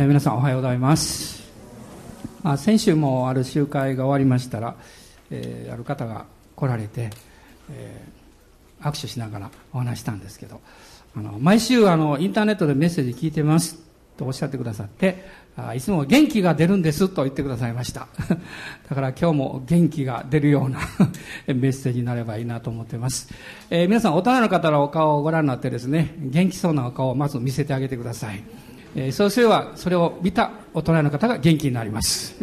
[0.00, 1.42] えー、皆さんおはようございます、
[2.42, 4.74] まあ、先週もある集会が終わりましたら、
[5.30, 6.24] えー、ある方が
[6.56, 7.10] 来られて、
[7.70, 10.62] えー、握手しながらお話したんですけど
[11.14, 13.78] あの毎週あのインターネットでメッセージ聞いてます
[14.16, 15.22] とおっしゃってくださって
[15.54, 18.06] あいつも元気が出るんですと言ってくださいました。
[18.88, 20.78] だから今日も元気が出るような
[21.46, 23.28] メッセージになればいいなと思ってます、
[23.68, 28.42] えー、皆さん大人の方のお顔をご覧になってですね元気そうなお顔をまず見せてあげてください。
[28.96, 32.34] えー、そうすればそれを見た大人の方が元気になります。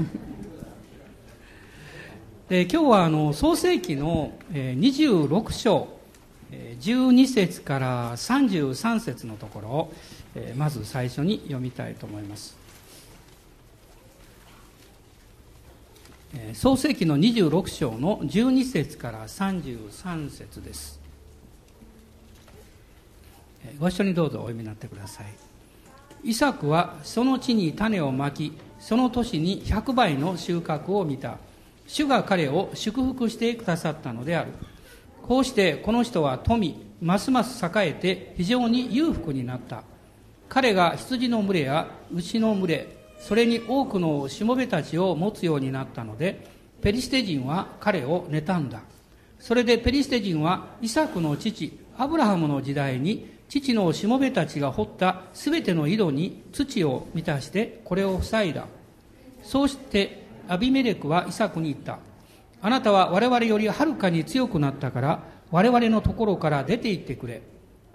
[2.48, 5.88] で 今日はあの創世紀の、えー、26章、
[6.52, 9.94] えー、12節から33節のところを、
[10.36, 12.56] えー、まず最初に読みたいと思います。
[16.54, 21.00] 創世紀の26章の12節から33節です。
[23.80, 25.47] ご一緒にどうぞお読みになってください。
[26.24, 31.38] イサクはその地に種をまきその年に100倍の収穫を見た。
[31.88, 34.52] 主が彼を祝福してくださったのである。
[35.24, 39.84] こうしてこの人は富ますます栄えて非常に裕福になった。
[40.50, 46.48] 彼が羊の群れや牛の群れそれに多くのしもべたちを持つようになったので
[46.82, 48.82] ペリシテ人は彼を妬んだ。
[49.40, 58.66] それでペリシテ人はイサクの父アブラハムの時代に父のしもべたちが掘ったすべての井戸に土を満たしてこれを塞いだ。
[59.44, 62.00] そうしてアビメレクはイサクに言った。
[62.62, 67.42] あなたは我々よりはるかに強くなったから我々のところから出て行ってくれ。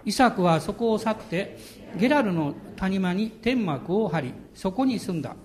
[0.05, 1.57] イサクはそこを去って
[1.97, 5.35] ゲラルの谷間に天幕を張りそこに住んだ。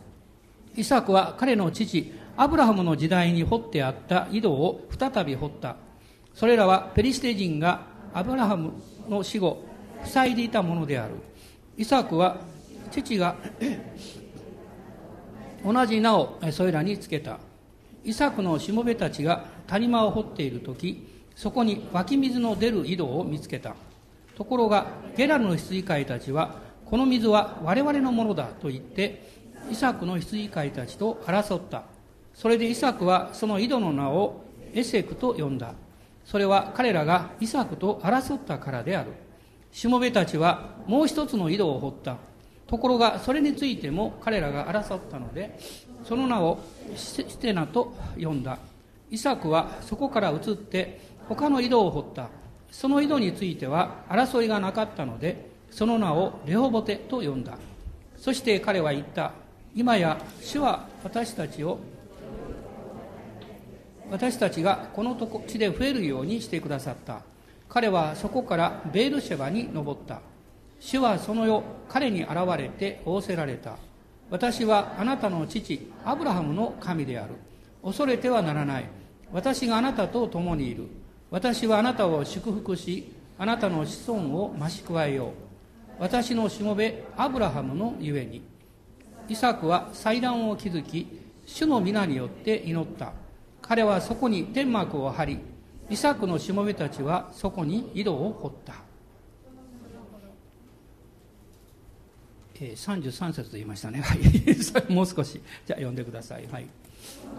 [0.76, 5.76] イサクは彼の父アブラハムの時代に掘ってあった井戸を再び掘った。
[6.34, 8.72] それらはペリシテ人がアブラハム
[9.08, 9.64] の死後
[10.04, 11.14] 塞いでいたものである。
[11.76, 12.38] イサクは
[12.90, 13.36] 父が
[15.64, 17.38] 同じ名をそれらにつけた。
[18.04, 23.74] イサクのしもべたちが谷間を掘っている時そこに湧き水の出る井戸を見つけた。
[24.36, 26.56] ところがゲラルの羊飼いたちは
[26.86, 29.28] この水は我々のものだと言って
[29.70, 31.82] イサクの羊飼いたちと争った。
[32.34, 35.74] それでイサクはその井戸の名をエセクと呼んだ。
[36.24, 39.12] それは彼らがイサクと争ったからである。
[39.72, 42.16] しもべたちはもう一つの井戸を掘った。
[42.66, 45.58] ところがそれについても彼らが争ったので
[46.04, 46.58] その名を
[46.96, 48.58] シテナと呼んだ。
[49.10, 52.28] イサクはそこから移って他の井戸を掘った。
[52.70, 57.56] その井戸については争いがなかったのでその名をレホボテと呼んだ。
[58.18, 59.32] そして彼は言った。
[59.74, 61.78] 今や主は私たちを
[64.10, 67.22] 私たちがこの土地で増えるようにしてくださった。
[67.68, 70.20] 彼はそこからベールシェバに登った。
[70.80, 73.76] 主はその夜彼に現れて仰せられた。
[74.30, 77.34] 私はあなたの父アブラハムの神である。
[77.82, 78.86] 恐れてはならない。
[79.32, 80.86] 私があなたと共にいる。
[81.30, 85.30] 私はあなたを祝福しあなたの子孫を増し加えよう。
[85.98, 88.42] 私のしもべアブラハムのゆえに。
[89.28, 91.06] イサクは祭壇を築き
[91.44, 93.12] 主の皆によって祈った。
[93.60, 95.38] 彼はそこに天幕を張り
[95.90, 98.74] イサクのしもべたちはそこに井戸を掘った、
[102.60, 104.18] えー、33節と言いましたね、はい、
[104.92, 105.40] もう少し。
[105.66, 106.66] じゃあ読んでください、はい、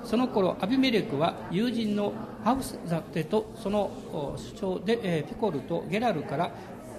[0.04, 3.92] その頃アビメレクは友人のハウスザテとその
[4.38, 6.52] 主張で、えー、ピコルとゲラルから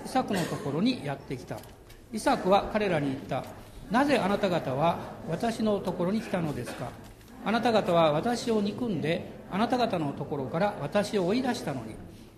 [0.04, 1.58] イサクのところにやってきた。
[2.12, 3.44] イサクは彼らに言った。
[3.90, 6.90] なぜあなた方は私のところに来たのですか？
[7.44, 11.94] あなた方は私を憎んであなた方のところから私を追い出したのに。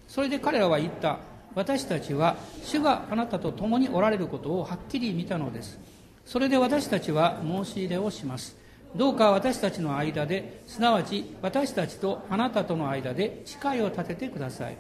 [0.09, 1.19] それで彼らは言った。
[1.55, 5.79] 私たちは主があなたと共におられることをはっきり見たのです。
[6.25, 8.57] それで私たちは申し入れをします。
[8.97, 14.77] どうか私たちの間ですなわち私たちとあなたとの間で誓いを立ててください。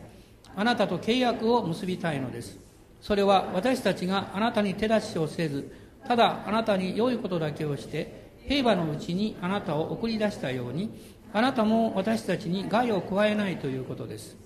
[0.54, 2.59] あなたと契約を結びたいのです。
[3.00, 5.75] それは私たちがあなたに手出しをせず
[6.06, 10.90] ただあなたに良いことだけをして平和のうちにあなたを送り出したように
[11.34, 14.37] あなたも私たちに害を加えないということです。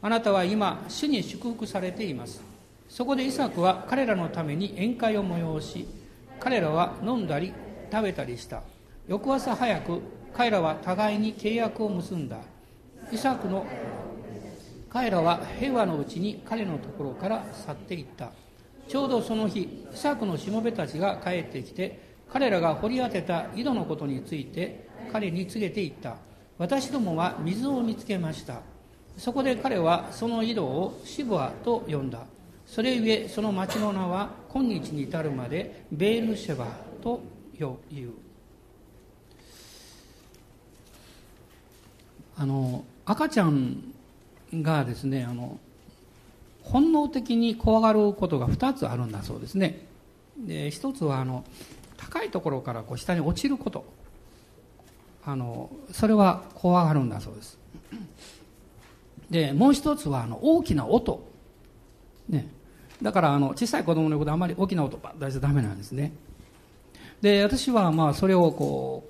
[0.00, 2.40] あなたは今主に祝福されています。
[2.88, 5.88] そこでイサクは彼らのために宴会を催し
[6.38, 7.52] 彼らは飲んだり
[7.90, 8.62] 食べたりした。
[9.08, 10.00] 翌朝早く
[10.34, 12.38] 彼らは互いに契約を結んだ。
[13.10, 13.66] イサクの
[14.88, 18.30] 彼らは平和のうちに彼のところから去っていった。
[18.86, 26.18] ちょうどその日イサクのしもべたちが帰ってきて彼らが掘り当てた井戸のことについて彼に告げていった。
[26.58, 28.60] 私どもは水を見つけました。
[29.18, 32.20] そこで彼はその井戸をシブアと呼んだ。
[32.66, 36.66] それゆえその町の名は今日に至るまでベールシェバ
[37.02, 37.20] と
[37.58, 37.76] 言う。
[42.38, 43.82] あの赤ちゃん
[44.52, 45.58] がですねあの
[46.62, 49.86] 本能的に怖がることが2つあるんだそうですね。
[50.38, 51.44] で1つはあの
[51.96, 53.84] 高いところからこう下に落ちること。
[55.28, 57.58] あのそれは怖がるんだそうです。
[59.28, 61.26] でもう一つはあの大きな音、
[62.28, 62.46] ね、
[63.02, 66.12] だからあの小さい子供のことあまり大きな音ば出しちゃダメなんですね。
[67.20, 69.08] で私はまあそれをこ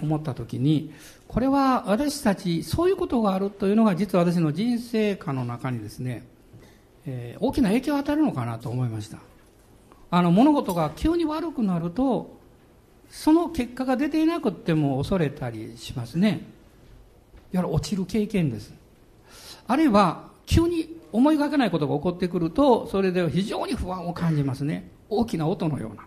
[0.00, 0.90] う思った時に
[1.28, 6.26] これは私たちそういうことがあるというのが実は私の人生観の中にですね、
[7.04, 9.18] えー、大きな影響を与えるのかなと思いました。
[10.10, 12.40] あの物事が急に悪くなると
[13.12, 16.40] その結果が出ていなくても恐れたりしますね。
[17.52, 18.72] いわゆる落ちる経験です。
[19.68, 24.88] あるいは急に思いがけないことが起こってくるとそれで非常に不安を感じますね。
[25.10, 26.06] 大きな音のような。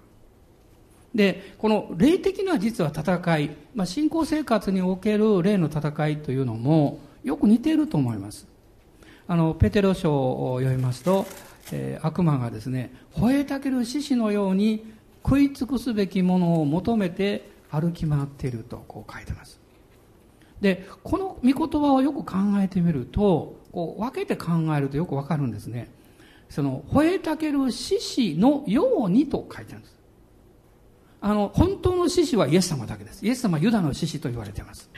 [1.13, 8.47] で、この霊的な実は戦い、まあ、信仰生活における霊の戦いというのもよく似ていると思います。
[9.27, 11.27] あの、ペテロ書を読みますと、
[11.71, 14.94] えー、悪魔がですね、吠えたける獅子のように
[15.25, 19.59] 食い尽くすべきものを求めて歩き回っているとこう書いてます。
[20.61, 25.89] で、この御言葉をよく考えてみると、こう分けて考えるとよくわかるんですね。
[26.49, 29.95] その、吠えたける獅子のようにと書いてあるんです。
[31.21, 33.25] あの、本当の獅子はイエス様だけです。
[33.25, 34.89] イエス様はユダの獅子と言われています。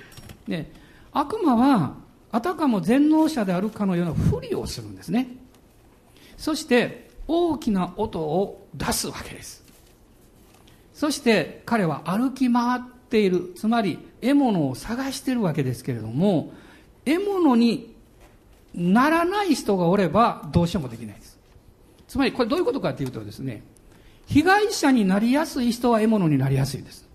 [0.47, 0.69] で、
[1.13, 1.95] 悪魔は、
[2.31, 5.29] あたかも全能者であるかのようなふりをするんですね。
[6.35, 9.66] そして、大きな音を出すわけです。
[10.97, 16.51] そして彼は歩き回っている、つまり獲物を探しているわけですけれども、
[17.05, 17.93] 獲物に
[18.73, 21.37] ならない人がおればどうしようもできないです。
[22.07, 23.61] つまりこれどういうことかというとですね、
[24.25, 27.07] 被害者になりやすい人は獲物になりやすいです。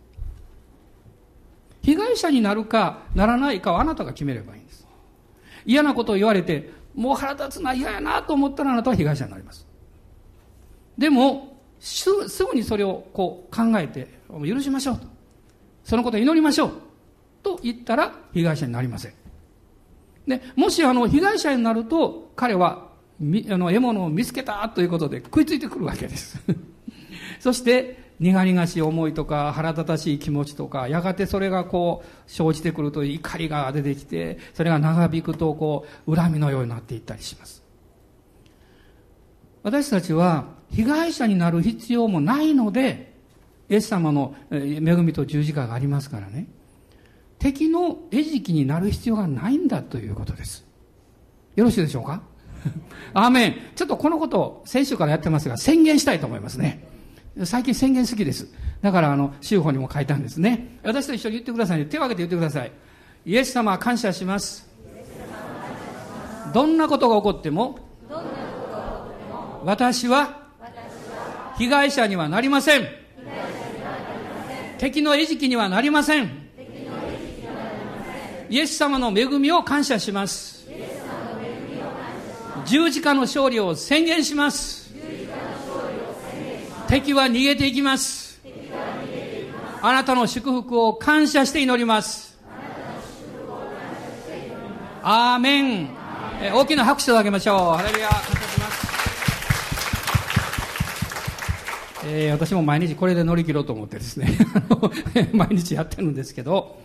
[1.83, 4.87] 被害者になるかならないかはあなたが決めればいいんです。
[5.67, 9.67] 嫌なことを言われて、もう腹立つな、嫌やなと思ったらあなたは被害者になります。
[10.97, 11.52] でも、
[11.83, 14.07] すぐにそれをこう考えて、
[14.47, 15.07] 許しましょうと。
[15.83, 16.73] そのことを祈りましょう。
[17.43, 19.13] と言ったら被害者になりません。
[20.29, 22.93] で、もしあの被害者になると、彼は、
[23.51, 26.41] あの獲物を見つけたということで食いついてくるわけです。
[27.41, 37.65] そして、苦々しい思いとか腹立たしい気持ちとか、やがてそれがこう、生じてくると怒りが出てきて、それが長引くとこう、恨みのようになっていったりします。
[39.65, 43.13] 私たちは、被害者になる必要もないので、
[43.69, 46.47] イエス様の恵みと十字架がありますからね。
[47.39, 50.65] 敵の餌食になる必要がないんだということです。
[51.57, 52.23] よろしいでしょうか？
[53.15, 53.57] アーメン。
[53.75, 56.87] ちょっとこのことを先週からやってますが、宣言したいと思いますね。
[57.45, 58.49] 最近宣言好きです。
[58.83, 60.79] だからあの、週報にも書いたんですね。
[60.85, 61.87] 私と一緒に言ってくださいね。
[61.87, 62.73] 手を挙げて言ってください。
[63.25, 64.69] イエス様感謝します。
[66.53, 67.79] どんなことが起こっても、
[69.65, 70.42] 私は
[71.59, 72.89] 被害者にはなりません。
[74.79, 76.43] 敵の餌食にはなりません。
[78.51, 80.69] イエス様の恵みを感謝します。
[82.67, 84.93] 十字架の勝利を宣言します。
[86.89, 88.41] 敵は逃げていきます。
[89.81, 92.39] あなたの祝福を感謝して祈ります。
[95.03, 95.89] アーメン。
[96.55, 97.77] 大きな拍手をあげましょう。
[97.77, 98.42] ハレルヤ。
[102.05, 104.37] えー、私も毎日これで乗り切ろうと思ってですね
[105.33, 106.81] 毎日やってるんですけど、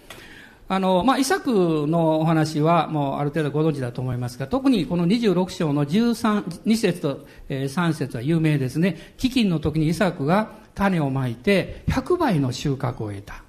[0.70, 9.14] あの、まあ、イサクのお話はもうある程度ご存知だと思いますが、特にこの26章の13、2節と3節は有名ですね。
[9.18, 13.44] 飢饉の時にイサクが種をまいて100倍の収穫を得た。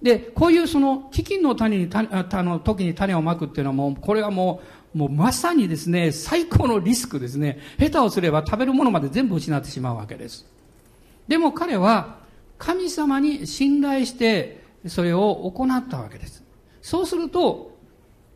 [0.00, 7.58] で、こういうその飢饉の種に、あの時に種をまくっていうのはもう、これはもう、もうまさにですね、最高のリスクですね。
[7.78, 10.46] 下手をすれば食べるものまで全部失ってしまうわけです。
[11.28, 12.20] でも彼は
[12.56, 16.42] 神様に信頼してそれを行ったわけです。
[16.80, 17.76] そうすると、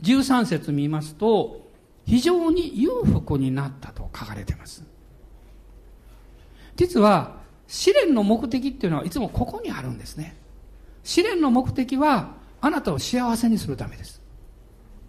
[0.03, 1.67] 13節見ますと、
[2.05, 4.85] 非常に裕福になったと書かれています。
[6.77, 10.37] 実は、試練の目的っていうのはいつもここにあるんですね。
[11.05, 14.21] 試練の目的は、あなたを幸せにするためです。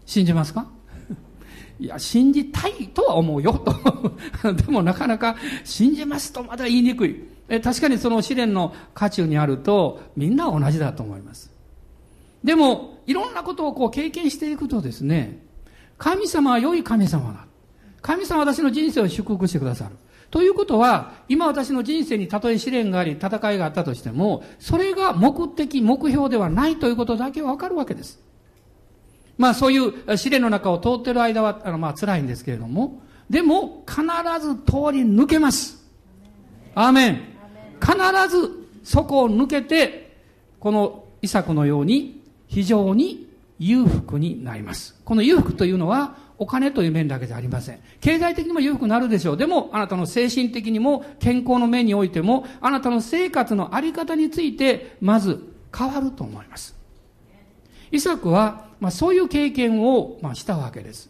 [0.05, 0.69] 信じますか？
[1.81, 3.73] いや、信じたいとは思うよ、と。
[4.53, 7.23] でもなかなか信じますとまだ言いにくい。
[7.49, 11.51] え確かにその試練の渦中にあると、みんな同じだと思います。
[12.43, 15.39] でも、いろんなことをこう経験していくとですね、
[15.97, 17.47] 神様は良い神様だ。
[18.03, 19.95] 神様は私の人生を祝福してくださる。
[20.29, 28.19] ということは、今私の人生にたとえ試練があり、戦いがあったとしても、それが目的、目標ではないということだけはわかるわけです。
[29.41, 34.01] まあそういう試練の中を通ってる間は、あのまあ辛いんですけれども、でも必
[34.39, 35.83] ず通り抜けます。
[36.75, 37.21] アーメン。
[37.79, 37.95] 必
[38.29, 38.51] ず
[38.83, 40.15] そこを抜けて、
[40.59, 45.01] このイサクのように非常に裕福になります。
[45.03, 47.79] この裕福というのは、お金という面だけじゃありません。
[47.99, 49.37] 経済的にも裕福になるでしょう。
[49.37, 55.43] でも、あなたの精神的にも、健康の面においても、あなたの生活のあり方について、まず
[55.75, 56.80] 変わると思います。
[57.91, 61.09] イサクは、まあ、そういう経験を、まあ、したわけです。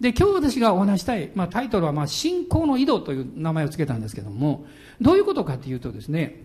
[0.00, 4.66] で、今日私がお話したい、まあ、タイトルは、まあ、信仰の井戸という名前を付けたんですけども、
[5.00, 6.42] どういうことかというとですね、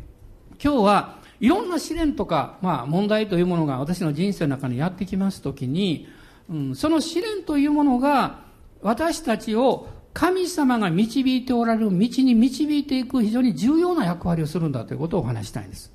[0.64, 6.08] 今日はいろんな試練とか、まあ、問題というものが私の人生の中にやってきますときに、
[6.50, 8.42] うん、その試練というものが
[8.82, 15.94] 私たちを神様が導いておられる道に導いていく非常に重要な役割をするんだということをお話したいんです。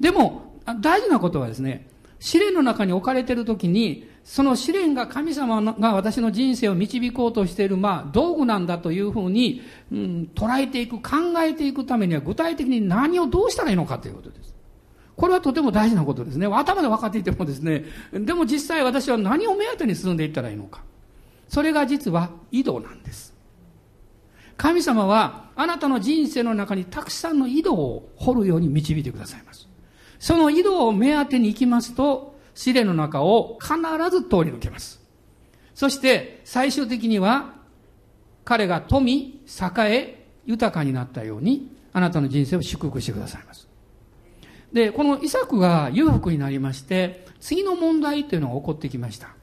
[0.00, 1.88] でも、大事なことはですね、
[2.22, 9.60] 試練の中に置かれているときに、その試練が神様が私の人生を導こうとしている、まあ、道具なんだというふうに、
[9.90, 14.54] うん、捉えていく、考えていくためには具体的に何をどうしたらいいのかということです。
[15.16, 16.46] これはとても大事なことですね。
[16.46, 20.84] 頭で分かっていてもですね、でも実際私は何を目当てに進んでいったらいいのか。
[21.48, 23.34] それが実は井戸なんです。
[24.56, 29.71] 神様はあなたの人生の中にたくさんの井戸を掘るように導いてくださいます。
[30.22, 33.74] その井戸を目当てに行きますと、試練の中を必
[34.08, 35.02] ず通り抜けます。
[35.74, 37.54] そして最終的には
[38.44, 39.42] 彼が富、栄
[39.92, 43.66] え、豊かになったようにあなたの人生を祝福してくださいます。
[44.72, 49.34] で、このイサクが裕福になりまして、次の問題というのが起こってきました。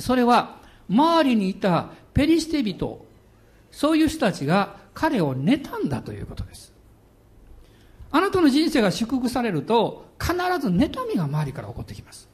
[0.00, 3.06] それは、周りにいたペリシテ人、
[3.70, 6.73] そういう人たちが彼を妬んだということです。
[8.14, 12.28] あなたの人生が祝福されると、必ず妬みが周りから起こってきます。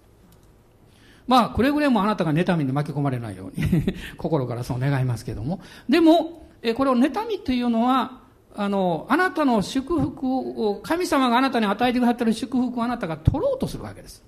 [1.27, 3.67] まあ、くれぐれもあなたが妬みに巻き込まれないように
[4.19, 5.63] 心からそう願いますけども。
[5.89, 8.21] でも、えこれを妬みというのは、
[8.55, 14.23] あの、あなたの祝福を、神様があなたに与えてくださっている祝福をあなたが取ろうとするわけです。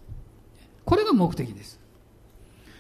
[0.87, 1.79] これが目的です。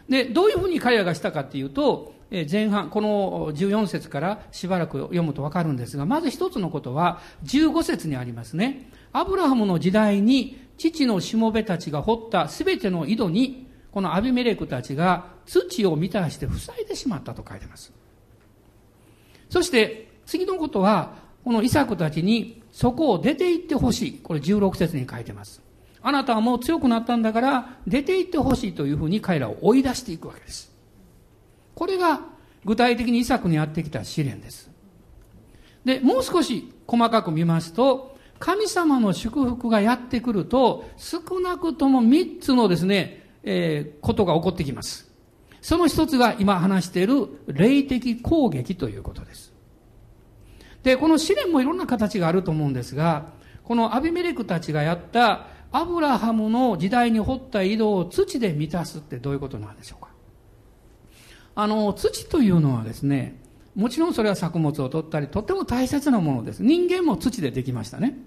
[0.08, 2.14] で、どういうふうに彼らがしたかっていうと、
[2.50, 8.90] 前半、この14節からしばらく読むとわかるんですが、まず一つのことは、15節にありますね。
[9.12, 17.92] アブラハムの時代に、父のしもべたちが掘ったすべての井戸に、このアビメレクたちが土を満たして塞いでしまったと書いてます。
[19.50, 24.12] そして、次のことは、このイサクたちに、そこを出て行ってほしい。
[24.14, 25.60] これ16節に書いてます。
[26.00, 30.71] あなたはもう強くなったんだから、出て行ってほしいというふうに彼らを追い出していくわけです。
[31.74, 32.20] これが
[32.64, 34.70] 具体的にイサクにやってきた試練です。
[35.84, 45.10] で、もう少し細かく見ますと、神様の祝福がやってくると、少なくとも3つのですね、えー、ことが起こってきます。
[45.60, 49.52] その一つが今話している霊的攻撃ということです。
[50.82, 53.26] で、この試練もいろんな形があると思うんですが、
[53.64, 60.11] このアビメレクたちがやったアブラハムの時代に掘った井戸を土で満たすってどういうことなんでしょうか
[61.54, 63.40] あの、土というのはですね、
[63.74, 66.62] もちろんそれは作物を取ったり、とても大切なものです。
[66.62, 68.18] 人間も土でできましたね。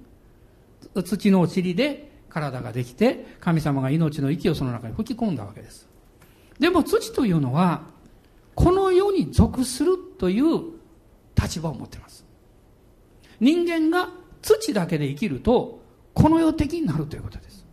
[1.04, 5.88] 土の塵で体ができて、神様が命の息をその中に吹き込んだわけです。
[6.60, 7.84] でも土というのは、
[8.56, 10.62] この世に属するという
[11.36, 12.26] 立場を持っています。
[13.40, 14.10] 人間が
[14.42, 15.82] 土だけで生きると、
[16.14, 17.66] この世的になるということです。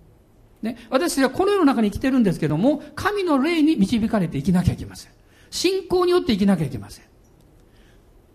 [0.62, 5.12] ね、私はこの世の中に生きてるんですけども、神の霊に導かれて生きなきゃいけません。
[5.52, 7.04] 信仰によって生きなきゃいけません。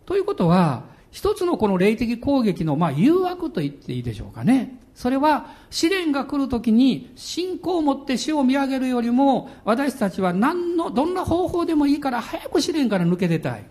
[0.06, 4.80] ということは、一つのこの霊的攻撃の、まあ、誘惑と言っていいでしょうかね。
[4.94, 13.66] それは、試練が来るときに、信仰を持って死を見上げるよりも、私たちは何の、どんな方法でもいいから、早く試練から抜け出たい。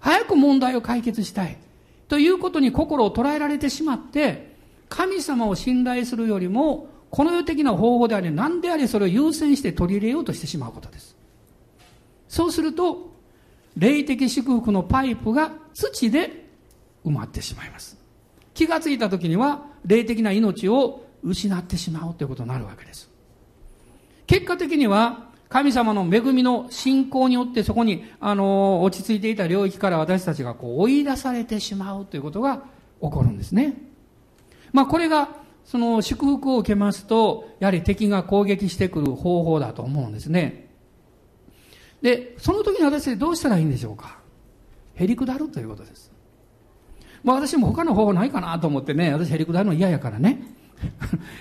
[0.00, 1.56] 早く問題を解決したい。
[2.08, 4.56] ということに心を捉えられてしまって、
[4.88, 11.19] 神様を信頼するよりも、この世的な方法であれ、何であれそれを優先して取り入れようとしてしまうことです。
[12.30, 13.10] そうすると、
[13.76, 16.48] 霊的祝福のパイプが土で
[17.04, 17.98] 埋まってしまいます。
[18.54, 23.10] 気がついた時には、霊的な命を失ってしまうということになるわけです。
[24.28, 32.58] 結果的には、神様の恵みの信仰によってそこに、あの、落ち着いていた領域から私たちがこう追い出されてしまうということが
[33.02, 33.74] 起こるんですね。
[34.72, 35.30] まあこれが、
[35.64, 40.69] その祝福を受けますと、やはり敵が攻撃してくる方法だと思うんですね。
[42.02, 44.18] で、その時に私どうしたらいいんでしょうか？
[44.94, 46.10] へりくだるということです。
[47.22, 50.42] まあ私も他の方法ないかなと思ってね、私ヘリクダの嫌やからね。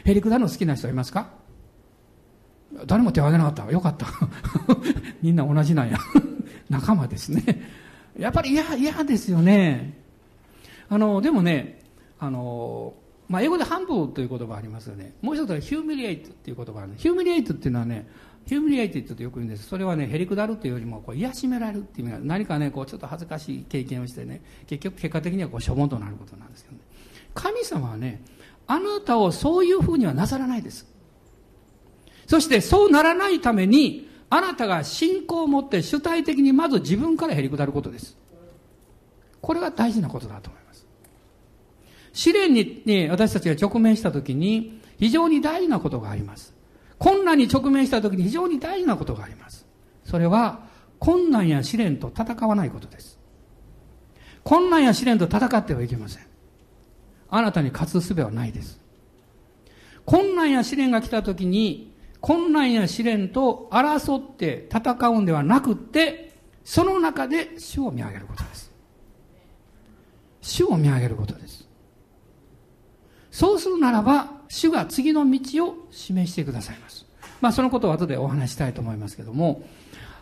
[0.03, 1.29] ヘリクダの好きな人いますか？
[2.85, 4.07] 誰も手を挙げなかったよかった。
[5.21, 5.97] みんな同じなんや。
[6.69, 7.43] 仲間ですね。
[8.17, 9.97] やっぱり嫌、嫌ですよね。
[10.87, 11.81] あの、でもね、
[12.19, 12.93] あの、
[13.27, 15.13] まあ、英語でハンブという言葉ありますよね。
[15.21, 16.93] もう一つはヒューミリエイトっていう言葉ある。
[16.97, 18.07] ヒューミリエイトっていうのはね、
[18.49, 19.67] ヒューミリエイトってよく言うんです。
[19.67, 26.81] それはね、へりくだるというよりも、こう、癒しめられるっていう意味が、何かね、こう、ちょっと恥ずかしい経験をしてね、結局結果的にはこう、しょぼんとなることなんですけどね。
[27.35, 28.23] 神様はね、
[28.65, 30.87] あなたをそういうふうにはなさらないです。
[32.25, 38.17] そしてそうならないために、あなたが信仰を持って主体的にまず自分からへりくだることです。
[39.41, 40.87] これが大事なことだと思います。
[42.13, 46.57] 試練に、ね、私たちが直面したときに非常に大事なことがあります。
[46.99, 49.65] 困難に直面したときに非常に大事なことがあります。
[50.03, 50.67] それは
[50.99, 53.17] 困難や試練と戦わないことです。
[54.43, 56.23] 困難や試練と戦ってはいけません。
[57.29, 58.79] あなたに勝つ術はないです。
[60.05, 66.33] 困難や試練が来たときに困難や試練と争って戦うんではなくって、
[66.65, 68.71] その中で主を見上げることです。
[70.41, 71.67] 主を見上げることです。
[73.31, 77.05] そうするならば、主が次の道を示してくださいます。
[77.39, 79.63] まあ、そのことを後でお話したいと思いますけども、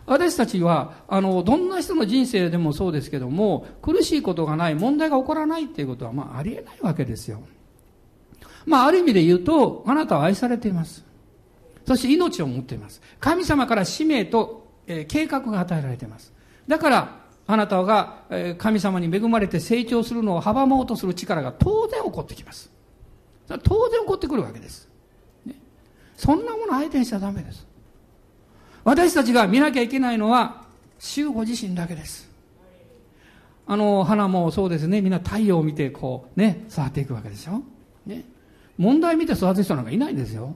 [0.06, 7.42] 私たちは、あの、どんな人の人生でもそうですけども、苦しいことがない、問題が起こらないっていうことは、まあ、ありえないわけですよ。
[8.64, 11.04] まあ、ある意味で言うと、あなたは愛されています。
[11.86, 13.00] そして命を持っています。
[13.18, 16.32] 神様から使命と、えー、計画が与えられています。
[16.66, 22.70] だから、あなたが、え、神様に恵まれて成長するのを阻もうとする力が当然起こってきます。
[23.48, 24.88] 当然起こってくるわけです。
[25.46, 25.54] ね、
[26.16, 27.66] そんなもの相手にしちゃダメです。
[28.84, 30.64] 私たちが見なきゃいけないのは、
[30.98, 32.28] 主ご自身だけです。
[33.66, 35.00] あの、花もそうですね。
[35.00, 37.62] みんな太陽を見て、こう、ね、育っていくわけでしょ。
[38.06, 38.24] ね。
[38.78, 40.54] 問題見て育つ人なんかいないんですよ。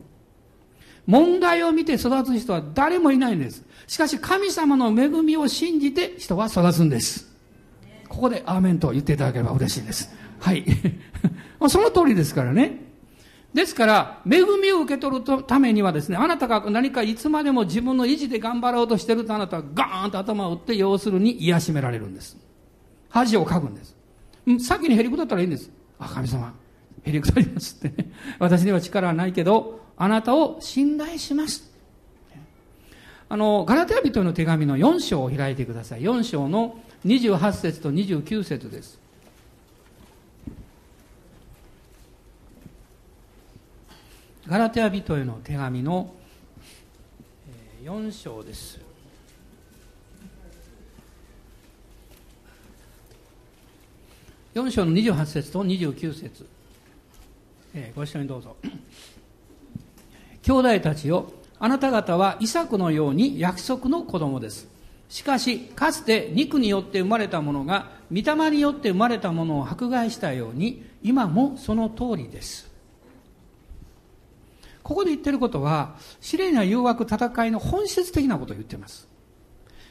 [1.06, 3.64] 問題を見て育つ人は誰もいないんです。
[3.87, 7.31] しかし神様の恵みを信じて人は育つんです。
[8.09, 10.14] ここでアーメンと言っていただければ嬉しいです。
[10.38, 10.64] はい。
[11.62, 12.92] まその通りですからね。
[13.55, 22.37] ですから、恵みを受け取るためにはですね、あなたが何かいつまでも自分の意地で頑張ろうとしてるとあなたはガーンと頭を打って要するに癒しめられるんです。
[23.11, 23.94] 恥をかくんです。
[24.59, 25.70] 先にへりくだったらいいんです。
[25.98, 26.55] あ、神様、
[27.03, 28.11] へりくだりますってね。
[28.38, 31.70] 私には力はないけど、あなたを信頼します。
[33.29, 36.01] あの、ガラテヤ人の手紙の4章を開いてください。
[36.01, 39.01] 4章の28節と29節です。
[44.48, 46.12] ガラテヤ人への手紙の
[47.85, 48.81] 4章です。
[54.55, 56.46] 4章の28節と29節、
[57.72, 58.57] えー、ご一緒にどうぞ。
[60.42, 64.66] 兄弟たちよ、あなた方はイサクのように約束の子供です。
[65.09, 72.71] しかし、かつて肉によって生まれたものが、御霊によって生まれたものを迫害したように、今もその通りです。
[74.83, 79.09] ここで言ってることは、試練や誘惑、戦いの本質的なことを言ってます。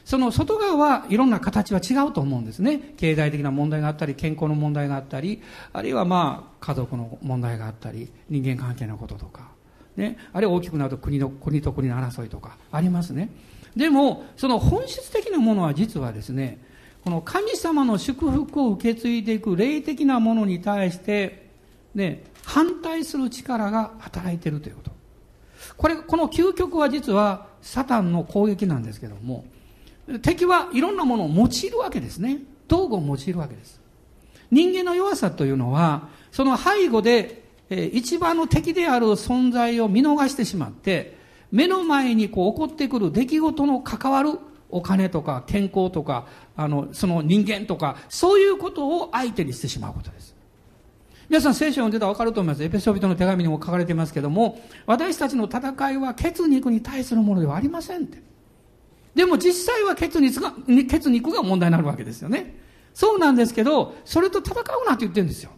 [0.04, 2.94] その外側はいろんな形は違うと思うんですね。
[2.96, 5.40] 経済的な問題があったり、健康の問題があったり、
[5.72, 9.52] あるいはまあ、家族の問題があったり、人間関係のこととか。
[9.96, 13.28] ね、あるいは大きくなると国の国と国の争いとかありますね
[13.76, 16.58] でもその本質的なものは実はですね
[17.04, 21.41] この神様の祝福を受け継いでいく霊的なものに対して、
[21.94, 24.92] ね、反対する力が働いているということ。
[25.76, 29.44] これこの究極は実はサタンの攻撃なんですけども
[30.20, 32.38] 敵はいろんなものを用いるわけですね。
[32.66, 33.80] 道具を用いるわけです。
[34.50, 37.42] 人間の弱さというのはその背後で
[37.74, 41.16] え一番の敵である存在を見逃してしまって、
[41.50, 50.34] 目の前にこう起こってくる出来事の関わるお金とか健康とか、あの、その人間とか、そういうことを相手にしてしまうことです。
[51.32, 52.62] 皆さん聖書を読んでたら分かると思います。
[52.62, 58.22] エペソビトの手紙にも書かれていますけども、私たちの戦いは血肉に対するものではありませんって。
[59.14, 60.52] でも実際は血肉が、
[60.90, 62.60] 血肉が問題になるわけですよね。
[62.92, 65.52] そうなんですけど、それと戦うなって言ってるんですよ。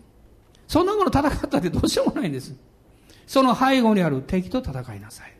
[0.68, 2.54] そんなもの戦ったってどうしようもないんです。
[3.26, 5.32] その背後にある敵と戦いなさい。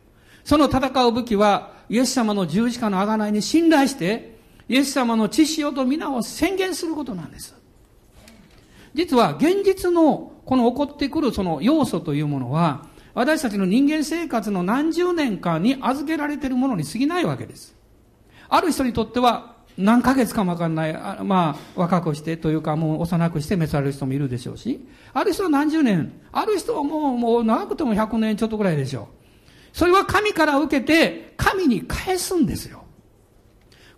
[0.42, 4.36] その戦う武器は、イエス様の十字架の贖いに信頼して、
[4.68, 7.54] イエス様の血潮と皆を宣言することなんです。
[8.94, 17.74] 実は現実のこの起こってくるその要素というものは、私たちの人間生活の何十年間に預けられているものに過ぎないわけです。
[18.48, 29.06] ある人にとっては、何ヶ月かもわかんない、あまあ、若くしてというか、もう幼くして召される人もいるでしょうし、ある人は何十年、ある人はもう、もう長くても100年ちょっとぐらいでしょう。
[29.72, 32.84] それは神から受けて、神に返すんですよ。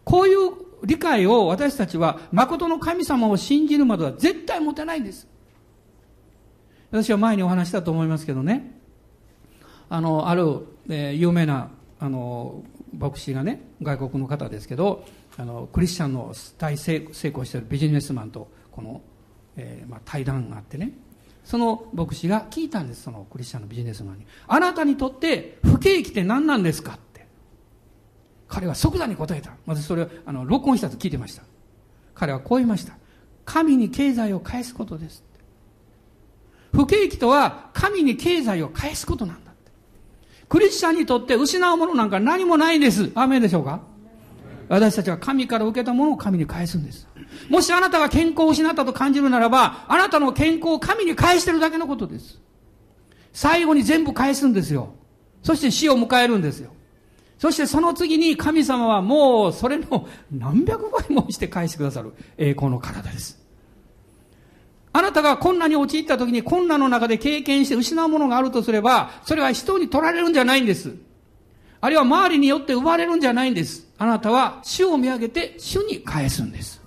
[0.05, 5.27] こういう理解を私たちは、誠の神様を信じるまでは絶対持てないんです。
[6.91, 8.81] 私は前にお話したと思いますけどね、
[9.91, 12.63] あの、ある、えー、有名な、あの、
[12.97, 15.05] 牧師がね、外国の方ですけど、
[15.39, 19.03] あのクリスチャンの大成功しているビジネスマンとこの、
[19.57, 20.93] えーまあ、対談があってね。
[21.45, 24.27] その牧師が聞いたんですそのクリスチャンのビジネスマンに。
[24.49, 26.99] あなたにとって不景気って何なんですか？
[28.49, 31.43] 彼は即座に答えた私それをあの録音したと聞いてました
[32.15, 32.95] 彼はこう言いました
[33.45, 35.25] 神に経済を返すことです
[36.73, 39.73] 不景気とは神に経済を返すことなんだって
[40.49, 43.81] クリスチャンにとって失うものなんか何もないんですアメンでしょうか？
[44.69, 47.07] 私たちは神から受けたものを神に返すんです。
[47.49, 52.41] もしあなたが健康を失ったと感じるならば、あなたの健康を神に返してるだけのことです。
[53.33, 54.93] 最後に全部返すんですよ。
[55.45, 56.73] そして死を迎えるんですよ。
[57.39, 63.45] そしてその次に神様はもうそれの何百倍もして返してくださる栄光の体です。
[64.93, 70.95] あなたが困難に陥った時に困難の中で経験して失うものがあるとすれば、それは人に取られるんじゃないんです。
[71.83, 73.87] あるいは周りによって奪われるんじゃないんです。
[73.99, 76.81] あなたは主を見上げて主に返すんです。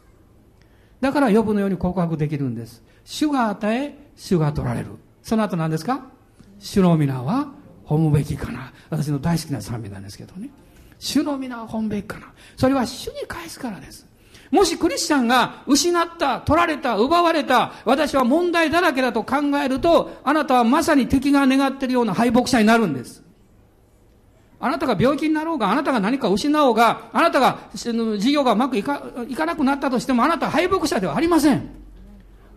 [0.99, 2.81] だから呼ぶのように告白できるんです。
[3.05, 4.87] 主が与え、主が取られる。
[5.21, 6.07] その後何ですか？
[6.57, 7.53] 主の皆は
[7.89, 8.71] 褒むべきかな。
[8.91, 10.51] 私の大好きな賛美なんですけどね。
[10.99, 12.27] 主の皆は褒むべきかな。
[12.55, 14.07] それは主に返すからです。
[14.51, 23.23] もしクリスチャンが失った、取られた、奪われた、私は問題だらけだと考えると、あなたはまさに敵が願っているような敗北者になるんです。
[24.59, 31.69] あなたが病気になろうが、あなたが何か失おうが、あなたが事業がうまくいかいかなくなったとしても、あなたは敗北者ではありません。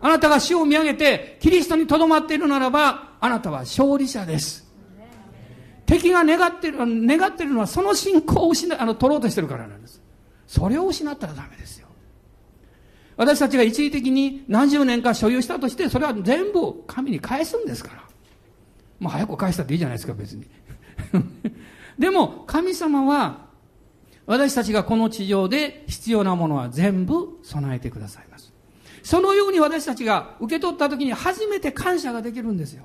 [0.00, 4.71] あなたが死を見上げて、キリストに留まっているならば、あなたは勝利者です。
[5.86, 10.00] 敵が願ってる、願ってるのはその信仰を失あの取ろうとしてるからなんです。
[10.46, 11.88] それを失ったらダメですよ。
[13.16, 18.02] 私たちが一時的に何十年か所有したとして、それは全部神に返すんですから。
[19.00, 20.46] まあ早く返したっていいじゃないですか、別に。
[21.98, 23.46] でも神様は
[24.26, 28.52] 私たちがこの地上で必要なものは全部備えてくださいます。
[29.02, 32.84] そのように私たちが受け取った時に初めて感謝ができるんですよ。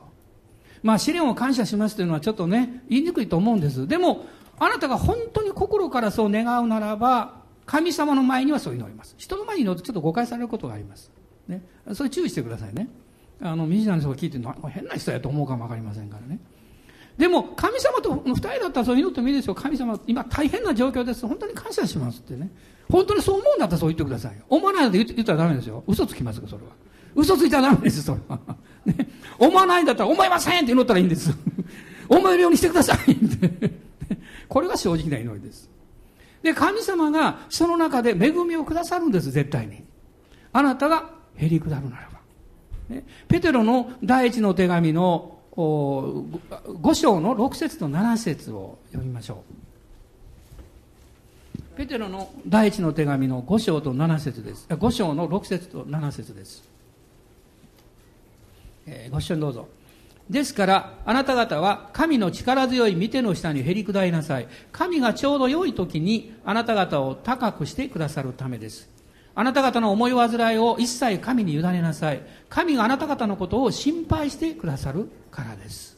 [0.88, 3.90] まあ試練を感謝しますというのはちょっとね、言いにくいと思うんです。
[3.90, 4.26] でも、
[4.58, 9.14] あなたが本当に心からそう願うならば、神様の前にはそう祈ります。
[9.18, 11.12] 人の前に祈るとちょっと誤解されることがあります。
[11.50, 11.62] ね。
[11.92, 12.88] それ注意してくださいね。
[13.42, 16.40] あの、ミジナの人が聞いてるのは変な人やと思うかもわかりませんからね。
[17.18, 19.56] でも、神様と二人だったらそう祈ってもいいですよ。
[19.56, 21.28] 神様、今大変な状況です。
[21.28, 22.50] 本当に感謝しますってね。
[22.90, 24.46] 本当にそう思うんだったらそう言ってくださいよ。
[24.48, 25.84] 思わないで言ったらダメですよ。
[25.86, 26.70] 嘘つきますよ、それは。
[27.18, 28.40] 嘘ついたらダメです、それは。
[28.86, 28.96] ね、
[29.40, 31.32] 思わないんだったら、思いませんって祈ったらいいんです。
[32.08, 33.72] 思えるようにしてくださいって。
[34.48, 35.68] これが正直な祈りです。
[36.44, 39.82] で、神様がその中で恵みをくださるんです、絶対に。
[40.54, 42.20] あなたがへり下るならば。
[42.96, 49.44] ね、ペテロの第一の手紙の5章の6節と7節を読みましょ
[51.76, 51.78] う。
[51.78, 54.68] ペテロの第一の手紙の5章と7節です。
[54.70, 56.77] 5章の6節と7節です。
[58.88, 59.68] えー、ご一緒にどうぞ。
[60.30, 64.48] ですから、あなた方は神の力強い見ての下にへり下りなさい。
[64.72, 68.90] 神がちょうど良い時にあなた方を高くしてくださるためです。
[69.36, 72.22] あなた方の思い煩いを一切神に委ねなさい。
[72.50, 75.96] 神があなた方のことを心配してくださるからです。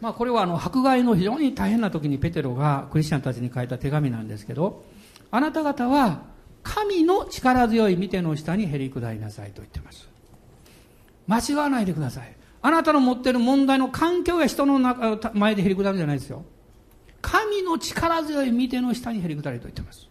[0.00, 4.84] まあこれはあの迫害の非常に大変な時にペテロがクリスチャンたちに書いた手紙なんですけど、
[5.30, 6.22] あなた方は
[6.62, 10.11] 神の力強い見ての下にへり下りなさいと言ってます。
[11.32, 12.36] 間違わないでください。
[12.60, 16.44] あなたの持ってる問題の環境や人の中前でへり下るんじゃないですよ。
[17.22, 20.08] 神の力強い見ての下にへり下りと言ってます。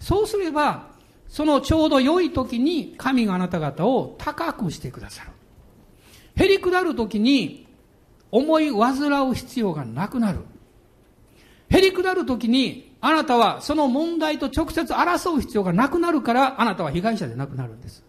[0.00, 0.88] そうすれば、
[1.28, 5.30] そのちょうど良い時に神があなた方を高くしてくださる。
[6.36, 7.66] へり下る時に
[8.30, 10.40] 思い煩う必要がなくなる。
[11.68, 18.02] へり下る時にあなたはその問題と直接争う必要がなくなるからあなたは被害者でなくなるんです。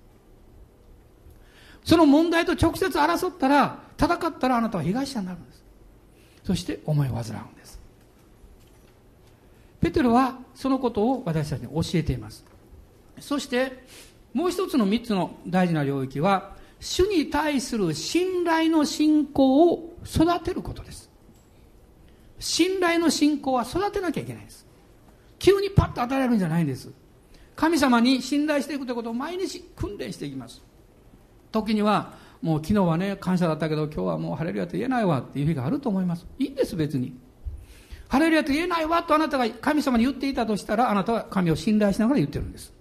[1.86, 5.64] その問題と直接争ったら、戦ったらあなたは被害者になるんです。
[6.44, 7.24] そして思い煩うん
[7.56, 7.80] です。
[9.80, 12.44] ペテロはそのことを私たちに教えています。
[13.20, 13.84] そして、
[14.34, 21.10] もう一つの三つの大事な領域は、主に対する信頼の信仰を育てることです。
[22.40, 24.66] 信頼の信仰は育てなきゃいけないです。
[25.38, 26.90] 急にパッと与えられるんじゃないんです。
[27.56, 30.62] 神様に信頼していくということを毎日訓練していきます。
[31.56, 36.28] 時には、もう昨日はね、感謝だったけど、今日はもうハレルヤと言えないわっていう日があると思います。
[36.38, 37.18] いいんです、別に。
[38.08, 42.74] ハレルヤと言えないわとあなたが神様に言っていたとしたら、あなたは神を信頼しながら言ってるんです。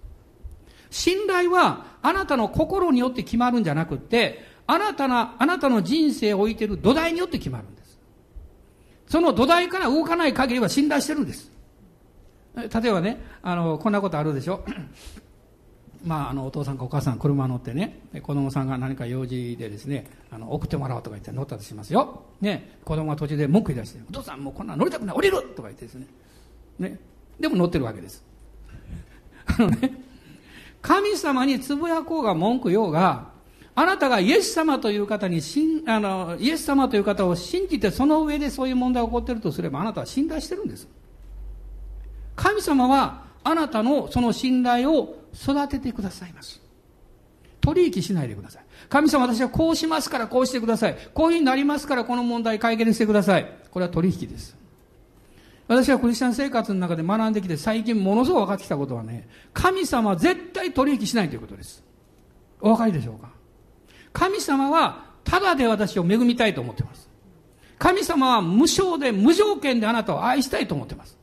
[0.91, 7.99] 信頼は、あなたの心によって決まるんじゃなくて、あなたの、あなたの人生を置いている土台によって決まるんです。
[9.07, 11.51] その土台から動かない限りは信頼してるんです。
[12.55, 14.63] 例えばね、あの、こんなことあるでしょ。
[16.05, 26.07] まあ、あのお父さんかお母さん車乗ってね子供さんが何か用事でですねあの送ってもらおうとか言って乗ったとしますよ、ね、子供が途中で文句言い出して「お父さんもうこんな乗りたくない降りる!」とか言ってですね。
[26.77, 26.99] ね。
[27.39, 28.23] でも乗ってるわけです。
[29.47, 29.99] あのね
[30.83, 33.29] 神様につぶやこうが文句言おうが
[33.73, 40.87] あなたがイエス様という方にしんあのイエス様という方を信じてその上でそういう問題が起こっているとすればあなたは信頼してるんです。
[42.35, 46.61] 神様はあなたのその信頼を育ててくださいます。
[47.61, 48.63] 取引しないでください。
[48.89, 50.97] 神様私はこうしますからこうしてください。
[51.13, 53.51] こういうふうになりますからこの問題解決してください。
[53.71, 54.55] これは取引です。
[55.67, 61.83] 私はクリスチャン生活の中で学んできて最近ものすごく分かってきたことはね、神様は絶対取引しないということです。
[62.61, 63.29] お分かりでしょうか？
[64.13, 67.09] 神様はただで私を恵みたいと思っています。
[67.79, 71.17] 神様は無償で無条件であなたを愛したいと思っています。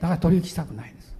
[0.00, 1.13] だから取引したくないです。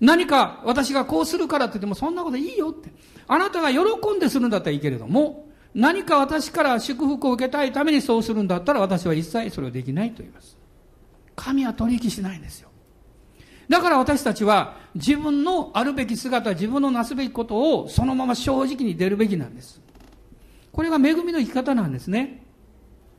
[0.00, 2.90] 何か私がこうするからって言ってもそんなこといいよって。
[3.26, 3.80] あなたが喜
[4.16, 10.56] んでするんだったらいいけれども、何か私から祝福を受けたいためにそうするんだったら私は一切それをできないと言います。
[11.36, 12.68] 神は取引しないんですよ。
[13.68, 19.80] だから私たちは自分のあるべき姿、自分のなすべきことをそのまま正直に出るべきなんです。
[20.72, 22.46] これが恵みの生き方なんですね。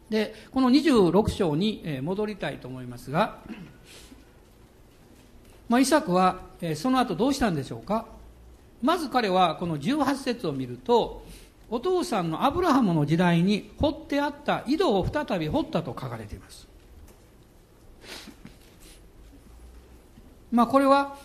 [0.09, 3.41] で、この26章に戻りたいと思いますが、
[5.69, 8.07] まあ、イサクは、えー、その後どうしたんでしょうか？
[8.81, 11.23] まず彼はこの18節を見ると
[11.69, 16.67] お父さんのアブラハムの時代に掘ってあった井戸を再び掘ったと書かれています。
[20.51, 21.17] まあこれは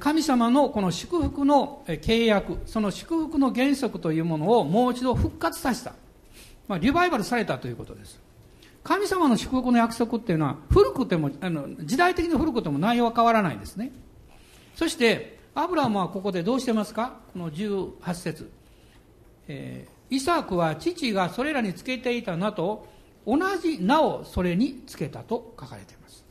[0.00, 5.92] 神様のこの祝福の契約その祝福の原則というものをもう一度復活させた、
[6.66, 8.21] まあ、リバイバルされたということです。
[8.84, 13.92] 神様の祝福の約束っていうのは古くてもあの時代的に古くても内容は変わらないんですね。
[14.74, 17.20] そしてアブラムはここでどうしてますか？
[17.32, 18.50] この18節、
[19.46, 22.88] えー、イサクは父がそれらにつけていた名と
[23.26, 26.24] 同じ名をそれにつけたと書かれています。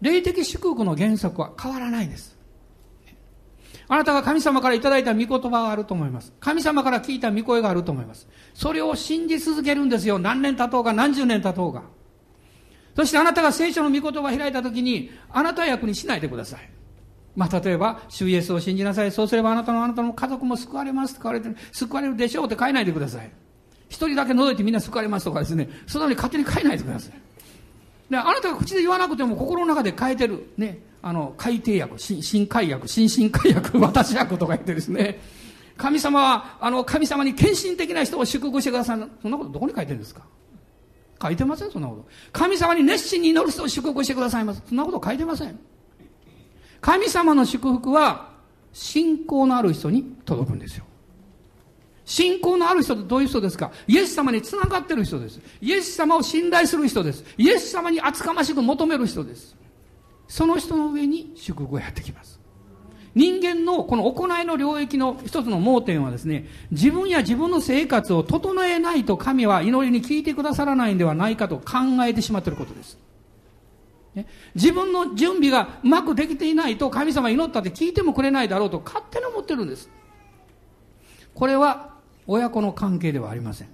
[0.00, 2.37] 霊的祝福の原則は変わらないんです。
[3.88, 6.32] あなたが神様からいただいた御言葉があると思います。
[6.40, 8.28] 神様から聞いた御声があると思います。
[8.52, 10.18] それを信じ続けるんですよ。
[10.18, 11.82] 何年経とうが何十年経とうが。
[12.94, 16.70] そしてあなたが聖書の御言葉を開いたときに、あなたは役にしないでください。
[17.34, 19.12] まあ、例えば、主イエスを信じなさい。
[19.12, 21.56] そうすればあなたのあなたの家族も救われますと書かれてる。
[21.72, 23.30] 救われるでしょうって書いないでください。
[23.88, 25.70] 一人だけ覗いてみんな救われますとかですね。
[25.86, 27.12] そのように勝手に書いないでください。
[28.10, 30.50] で、あなたが口で言わなくても心の中で変えてる。
[30.56, 30.80] ね。
[31.00, 35.20] あの、改定訳、新新改訳、新進改訳、 私訳とか言ってですね、
[35.76, 39.08] 神様は、あの、神様に献身的な人を祝福してください。
[39.22, 40.22] そんなことどこに書いてるんですか？
[41.22, 42.06] 書いてません、そんなこと。
[42.32, 44.62] 神様に熱心に祈る人を祝福してくださいます。
[44.68, 45.58] そんなこと書いてません。
[46.80, 48.30] 神様の祝福は、
[48.72, 50.84] 信仰のある人に届くんですよ。
[52.04, 53.70] 信仰のある人ってどういう人ですか？
[53.86, 55.40] イエス様に繋がってる人です。
[55.60, 57.22] イエス様を信頼する人です。
[57.36, 59.54] イエス様に厚かましく求める人です。
[60.28, 62.38] その人の上に祝福がやってきます。
[63.14, 72.98] 人間のこの行いの領域の一つの盲点はですね、自分や自分の生活を整えないと神は祈りに聞いてくださらないんではないかと考えてしまっていることです。
[74.54, 79.88] 自分の準備がうまくできていないと神様祈ったって聞いてもくれないだろうと勝手に思ってるんです。
[81.34, 81.94] これは
[82.26, 83.68] 親子の関係ではありません。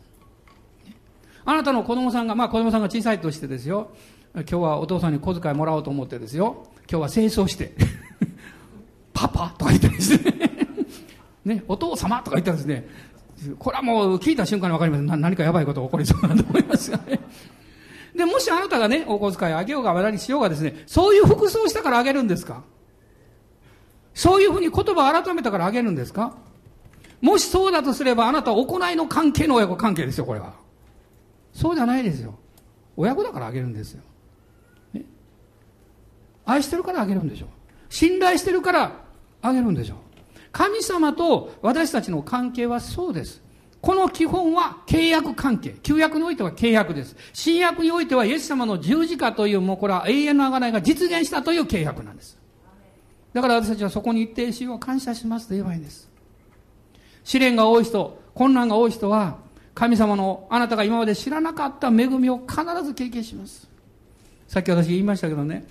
[1.46, 3.90] あなたの子供さんが、まあ子供さんが小さいとしてですよ、
[4.34, 6.66] 今日はお父さんに小遣いもらおうと思ってですよ。
[6.90, 7.72] 今日は清掃して。
[9.14, 9.54] パパ？
[9.56, 10.34] とか言ってですね。
[11.44, 12.18] ねお父様？
[12.22, 12.88] とか言ったらですね。
[13.58, 15.20] これはもう聞いた瞬間に分かります。
[15.20, 17.20] 何かやばいことが起こりそうだと思いますがね。
[18.16, 22.62] でもしあなたがねお小遣いあげようが何しようがですねそういう服装したからあげるんですか？
[24.14, 26.34] そういうふうに言葉を改めたからあげるんですか？
[27.20, 30.54] もしそうだとすればあなたは行いの関係の親子関係ですよこれは。
[31.52, 32.34] そうじゃないですよ。
[32.96, 34.02] 親子だからあげるんですよ。
[36.44, 37.48] 愛してるからあげるんでしょう。
[37.88, 38.92] 信頼してるから
[39.42, 39.98] あげるんでしょう。
[40.52, 43.42] 神様と私たちの関係はそうです。
[43.80, 45.74] この基本は契約関係。
[45.82, 47.16] 旧約においては契約です。
[47.32, 52.38] 新約においてはイエス様の十字架という、もうこれは永遠の贖いが実現したという契約なんです。
[53.34, 56.08] だから私たちはそこに一定しよう感謝しますと言えばいいんです。
[57.24, 59.38] 試練が多い人、困難が多い人は、
[59.74, 63.68] 神様のあなたが今まで知らなかった恵みを必ず経験します。
[64.46, 65.66] さっき私言いましたけどね、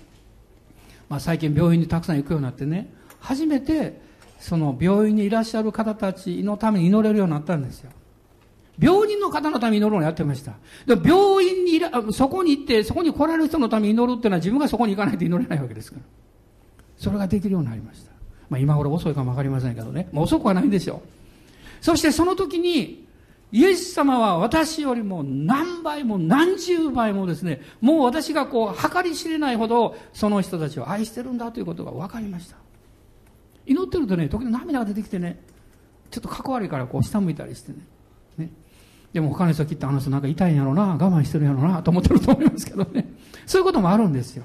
[1.08, 4.00] まあ、最近病院にたくさん行くようになってね、初めて
[4.38, 7.90] その病院にいらっしゃる方たちのために祈れるようになったんですよ。
[8.78, 10.52] 病人の方のために祈るのをやってました。
[10.86, 16.02] で病院にいら、そこに行って、そこに来られる人のために祈るっていうのは自分がそこに行かないと祈れないわけですから。
[16.96, 18.10] それができるようになりました。
[18.50, 20.08] まあ今頃遅いかもわかりませんけどね。
[20.12, 21.00] まあ遅くはないんでしょう。
[21.80, 23.03] そしてその時に、
[23.54, 32.56] イエス様は私よりも何倍も何十倍もですね、もう私がこう、計り知れないほど、その人たちを愛してるんだということが分かりました。
[33.64, 35.40] 祈ってるとね、時々涙が出てきてね、
[36.10, 37.78] ちょっとかっこ悪いからこう下向いたりしてね。
[38.38, 38.50] ね
[39.12, 43.06] でも他の人はきっとあの人なんか痛いんやろうな、我慢してるんやろうな、と思ってると思いますけどね。
[43.46, 44.42] そういうこともあるんですよ。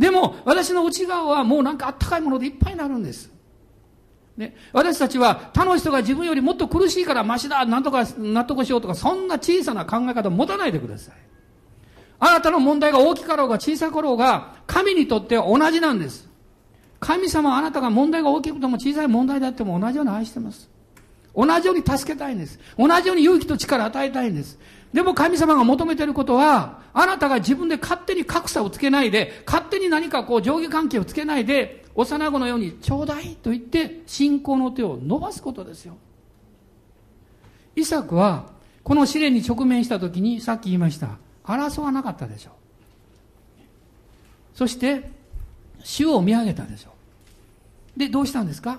[0.00, 3.35] でも、私の内側はもうなんかあったかいものでいっぱいになるんです。
[4.36, 11.14] ね、私たちは他の人が自分よりもっと苦しいからマシだ、なんとか納得しようとか、そんな小さな考え方を持たないでください。
[12.18, 16.28] あなたの問題が大きかろうが小さかろうが、神にとっては同じなんです。
[17.00, 20.68] 神様はあなたが問題が大きくても小さい問題であっても同じように愛してます。
[21.34, 22.58] 同じように助けたいんです。
[22.78, 24.58] 同じように勇気と力を与えたいんです。
[24.92, 35.96] でも神様が求めていることは、あなたが自分で勝手に格差をつけないで、勝手に何かこう上下関係をつけないで、幼子のようにちょうだいと言って信仰の手を伸ばすことですよ。
[37.74, 38.50] イサクは、
[38.82, 41.18] この試練に直面した時に、さっき言いました。
[41.44, 42.52] 争わなかったでしょう。
[44.54, 45.10] そして、
[45.82, 46.90] 主を見上げたでしょ
[47.96, 47.98] う。
[47.98, 48.78] で、どうしたんですか？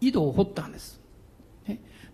[0.00, 0.98] 井戸を掘ったんです。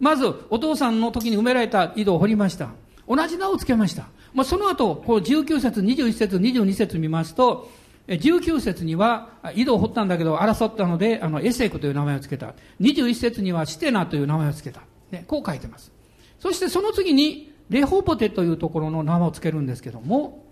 [0.01, 2.70] まず、お父さんの時に埋められた井戸を掘りました。
[3.09, 4.09] 同じ名を付けました。
[4.35, 7.71] まあ、その後、こう19節、21節、22節見ますと、
[8.09, 12.55] 19節には、井戸を掘ったんだけど争ったので、あの、エセクという名前を付けた。
[12.81, 14.83] 21節にはシテナという名前を付けた。
[15.11, 15.92] ね、こう書いてます。
[16.38, 20.45] そしてその次に、レホポテというところの名前を付けるんですけども、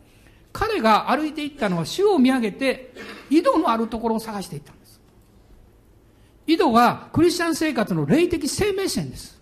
[0.52, 2.92] 彼が歩いていったのは主を見上げて、
[3.30, 5.00] 井戸のあるところを探していったんです。
[6.46, 9.33] 井戸はクリスチャン生活の霊的生命線です。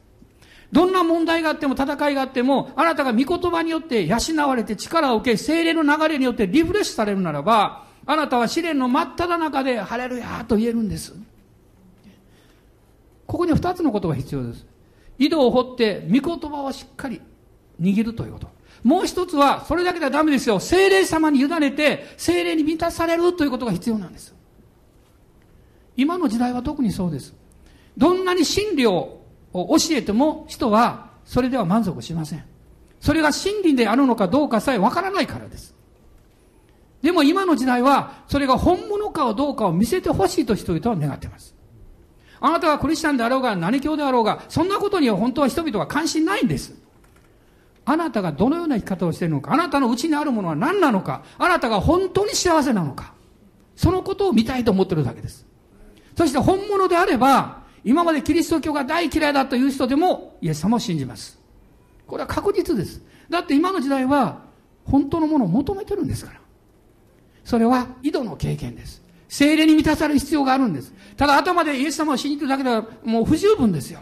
[0.72, 4.16] どんな問題があっても戦いがあっても、あなたが御言葉によって養
[4.48, 11.14] われて力を受け、精霊の流れによってリフレッシュされるならば、あなたは試練の真っ只中で、ハレルヤと言えるんです。
[13.26, 14.66] ここには二つのことが必要です。
[15.18, 17.20] 井戸を掘って、御言葉をしっかり
[17.80, 18.48] 握るということ。
[18.82, 20.58] もう一つは、それだけではダメですよ。
[20.58, 24.34] 精霊様に委ねて、精霊に満たされるということが必要なんです。
[25.96, 27.34] 今の時代は特にそうです。
[27.96, 29.21] どんなに真理を
[29.52, 32.44] を教えても、人はそれでは満足しません。
[33.00, 35.74] それが真理であるのかどうかさえわからないからです。
[37.02, 41.54] でも今の時代は、それが本物かどうかを見せてほしいと人々は願っています。
[42.40, 46.74] あなたがクリスチャンであろうが何教であろうが、そんなことには本当は人々は関心ないんです。
[47.84, 53.14] あなたがどのような生き方をしているのか、あなたの内にあるものは何なのか、あなたが本当に幸せなのか、
[53.74, 55.44] そのことを見たいと思っているだけです。
[56.16, 61.38] そして本物であれば、今までキリスト教が大嫌いだという人でも、イエス様を信じます。
[62.06, 63.02] これは確実です。
[63.28, 64.42] だって今の時代は、
[64.84, 66.40] 本当のものを求めてるんですから。
[67.44, 69.02] それは井戸の経験です。
[69.28, 70.92] 精霊に満たされる必要があるんです。
[71.16, 74.00] ただ頭でイエス様を信じてるだけではもう不十分ですよ。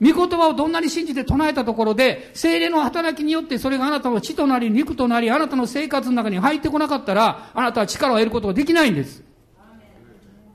[0.00, 9.22] 御言葉をどんなに信じて唱えたところで、精霊の働きによってそれがあなたの血となり、肉となり、あなたの生活の中に入ってこなかったら、あなたは力を得ることができないんです。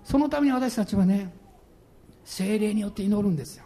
[0.03, 1.31] そのために私たちはね、
[2.27, 3.63] 精霊によって祈るんですよ。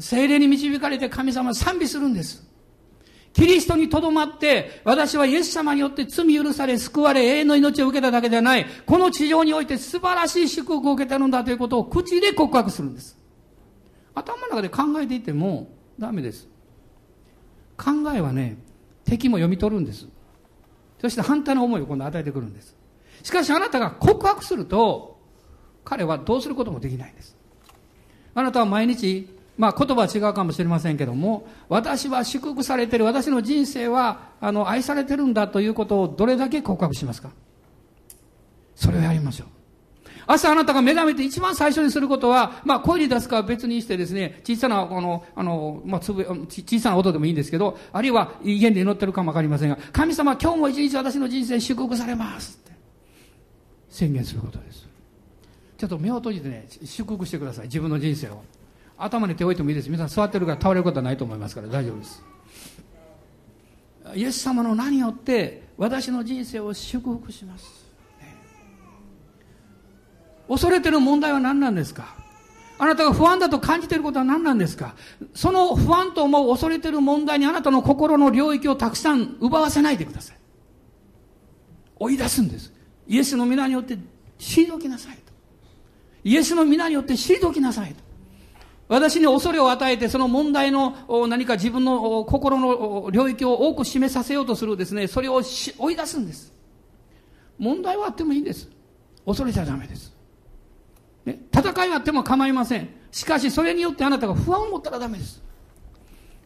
[0.00, 2.44] 精霊に導かれて神様を賛美するんです。
[3.32, 13.16] キリストにとどまって、私はイエス様によって罪許され、救われ、永遠の命を受けただけではない、この地上において素晴らしい祝福を受けてるんだということを口で告白するんです。
[14.12, 16.48] 頭の中で考えていてもダメです。
[17.76, 18.56] 考えはね、
[19.04, 20.08] 敵も読み取るんです。
[21.00, 22.76] そして反対の思いを今度与えてくるんです。
[23.22, 25.13] しかしあなたが告白すると、
[25.84, 27.36] 彼はどうすることもできないんです。
[28.34, 37.30] あなたは毎日まあ言葉は違うかもしれませんけども、私は祝福されてる、私の人生は、あの、愛されてるんだということをどれだけ告白しますか
[38.74, 39.48] それをやりましょう。
[40.26, 52.72] 朝あなたが目覚めて一番最初にすることは、まあ声に出すかは別にしてですね、小さな、この、あの、まあつぶ、小さな音でもいいんですけど、あるいは威厳で祈ってるかもわかりませんが、神様今日も一日私の人生祝福されますって
[53.88, 54.83] 宣言することです。
[55.88, 57.66] ちょっと目を閉じてね、祝福してください。
[57.66, 58.42] 自分の人生を。
[58.96, 62.22] 頭に手を置いてもいいです皆さん座ってるから倒れることはないと思いますから大丈夫です
[64.14, 67.64] イエス様の名によって私の人生を祝福します、
[68.20, 68.36] ね、
[70.48, 72.14] 恐れてる問題は何なんですか？
[72.78, 74.94] あなたが不安だと感じていることは何なんですか？
[75.34, 80.36] その不安と思う恐れてる問題にあなたの心の領域をたくさん奪わせないでください。
[81.98, 82.72] 追い出すんです。
[83.08, 83.98] イエスの皆によって
[84.38, 85.18] 退きなさい。
[86.24, 88.02] イエスの皆によって退きなさいと。
[88.88, 90.94] 私に恐れを与えて、その問題の
[91.28, 96.52] 何か自分の心の領域を多く示させようとするですね、それを追い出すんです。
[97.58, 98.68] 問題はあってもいいんです。
[99.24, 100.14] 恐れちゃダメです。
[101.24, 102.88] ね、戦いはあっても構いません。
[103.10, 105.42] しかし、それによってあなたが不安を持ったらダメです。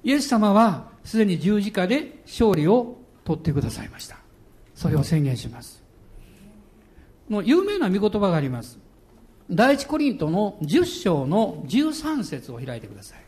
[0.05, 4.17] イエス様は、すでに十字架で勝利を取ってくださいました。
[4.75, 5.83] それを宣言します。
[7.29, 8.79] の有名な見言葉があります。
[9.51, 13.19] 第一コリントの10章の13節を開いてください。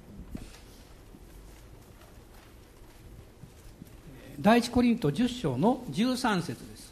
[4.38, 6.90] 第一コリント10章の13節です。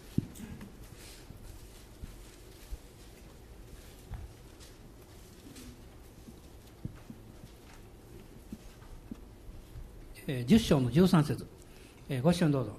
[10.28, 11.46] 10章の13節
[12.22, 12.76] ご一緒にどうぞ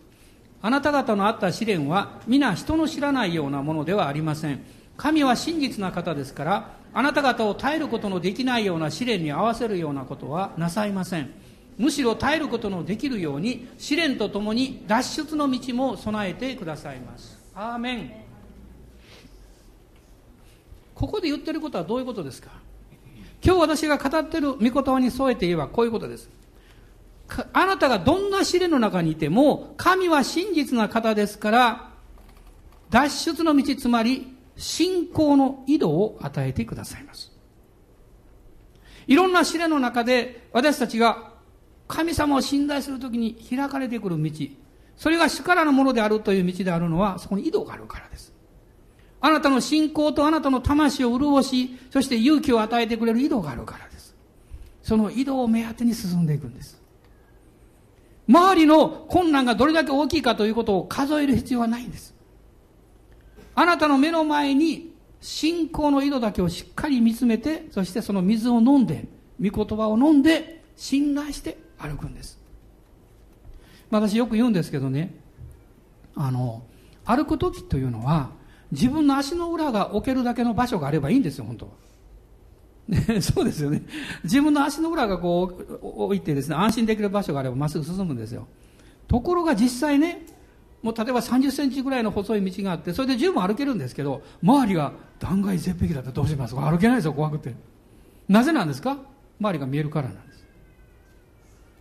[0.62, 4.60] あなた方のあった試練は皆人の知らないようなものではありません
[5.00, 11.32] 神は真実な方ですからあなた方を耐えることのできないような試練に合わせるようなことはなさいません。
[11.78, 17.40] むしろ耐えることのできるように試練とともに脱出の道も備えてくださいます。
[17.56, 18.12] アーメン。
[20.94, 22.50] ここで言ってることはどういうことですか？
[23.42, 26.30] 今日私が語ってる御言葉に添えて言えばこういうことです。
[27.54, 31.90] あなたがどんな試練の中にいても、神は真実な方ですから、
[32.90, 37.32] 脱出の道、つまり、信仰の井戸を与えてくださいます。
[39.08, 41.32] いろんな試練の中で、私たちが
[41.88, 44.32] 神様を信頼するときに開かれてくる道、
[44.98, 48.34] それが主からのものであるという道であるのは、そこに井戸があるからです。
[49.22, 54.16] あなたの信仰とあなたの魂を潤し、そして勇気を与えてくれる井戸があるからです。
[54.84, 56.82] その井戸を目当てに進んでいくんです。
[58.28, 62.14] 周りの困難がどれだけ大きいかということを数える必要はないんです。
[63.60, 69.06] あなたの目の前に信仰の井戸だけをしっかり見つめて、そしてその水を飲んで、
[69.38, 72.40] 御言葉を飲んで、信頼して歩くんです。
[73.92, 75.14] 私よく言うんですけどね、
[76.16, 76.64] あの、
[77.04, 78.30] 歩く時というのは、
[78.72, 81.72] 自分の足の裏が置けるだけの場所があればいいんですよ、本当は。
[82.88, 83.84] ね、 そうですよね。
[84.24, 88.48] 自分の足の裏がこう置いてですね、安心できる場所があればまっすぐ進むんですよ。
[89.10, 90.26] ところが実際ね、
[90.82, 96.56] もう例えば30センチぐらいの細い道があって、それで十分歩けるんですけど、周りが断崖絶壁だったらどうします？
[96.56, 97.54] か歩けないですよ、怖くて。
[98.28, 98.98] なぜなんですか？
[99.40, 100.46] 周りが見えるからなんです。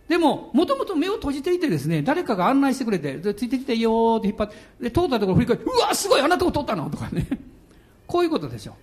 [0.07, 6.89] でも、もともと目を閉じていてですね、誰かが案内してくれて、ついてきていいよって引っ張って、で、通ったところ振り返って、うわ、すごいあなたを通ったの？
[6.89, 7.27] とかね。
[8.07, 8.73] こういうことでしょ。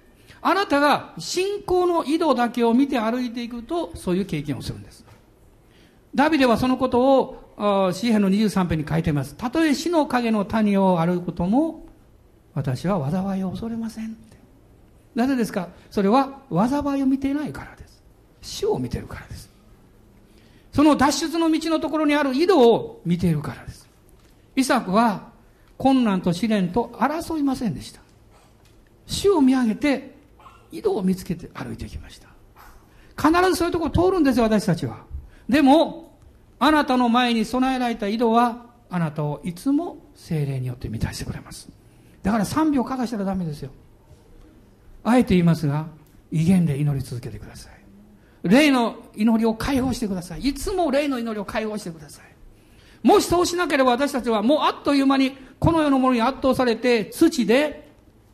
[0.41, 5.05] あなたが信仰の井戸だけを見て歩いていくと、そういう経験をするんです。
[6.15, 7.46] ダビデはそのことを、
[7.93, 9.35] 詩篇の23編に書いています。
[9.35, 11.87] たとえ死の影の谷を歩くことも、
[12.55, 14.17] 私は災いを恐れません
[15.15, 15.71] なぜですか？
[15.91, 18.03] それは災いを見ていないからです。
[18.43, 19.51] 死を見ているからです。
[20.73, 23.89] その脱出の道のところにある井戸を見ているからです。
[24.57, 25.31] イサクは
[25.79, 28.01] 困難と試練と争いませんでした。
[29.07, 30.15] 死を見上げて
[30.71, 32.29] 井戸を見つけて歩いてきました。
[33.17, 34.99] 必ずそういうところ通るんですよ、私たちは。
[35.49, 36.06] でも、
[36.59, 41.69] あなたの前に備えられた井戸は、あなたをいつも精霊によって満たしてくれます。
[42.23, 43.71] だから3秒かかしたらダメですよ。
[45.05, 45.87] あえて言いますが、
[46.33, 47.77] 威厳で祈り続けてください。
[48.49, 50.41] 霊の祈りを解放してください。
[50.41, 52.37] いつも霊の祈りを解放してください。
[53.03, 57.89] もしそうしなければ私たちはもうあっという間にこの世のものに圧倒されて土で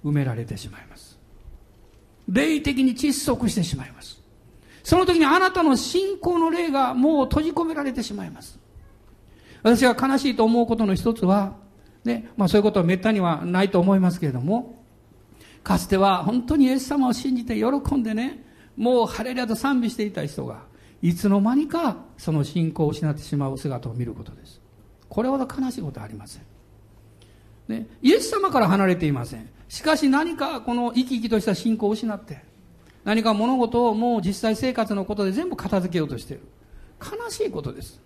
[0.05, 1.18] 埋められてしまいます。
[2.29, 4.22] 霊的に窒息してしまいます。
[4.83, 8.59] その時にあなたの信仰の霊がもう閉じ込められてしまいます。
[9.62, 11.55] 私が悲しいと思うことの一つは、
[12.05, 14.83] ね、まあそういうことは滅多にはないと思いますけれども、
[15.62, 18.45] かつては本当にイエス様を信じて喜んでね、
[18.76, 20.62] もうハレリアと賛美していた人が、
[21.01, 24.61] いつの間にかその信仰を失ってしまう姿を見ることです。
[25.09, 26.43] これほど悲しいことはありません。
[27.68, 29.49] ね、イエス様から離れていません。
[29.68, 32.45] しかし何かこの生き生きとした信仰を失って、
[33.05, 36.42] 何か物事をもう実際生活のことで全部片付けようとしている。
[37.00, 38.00] 悲しいことです。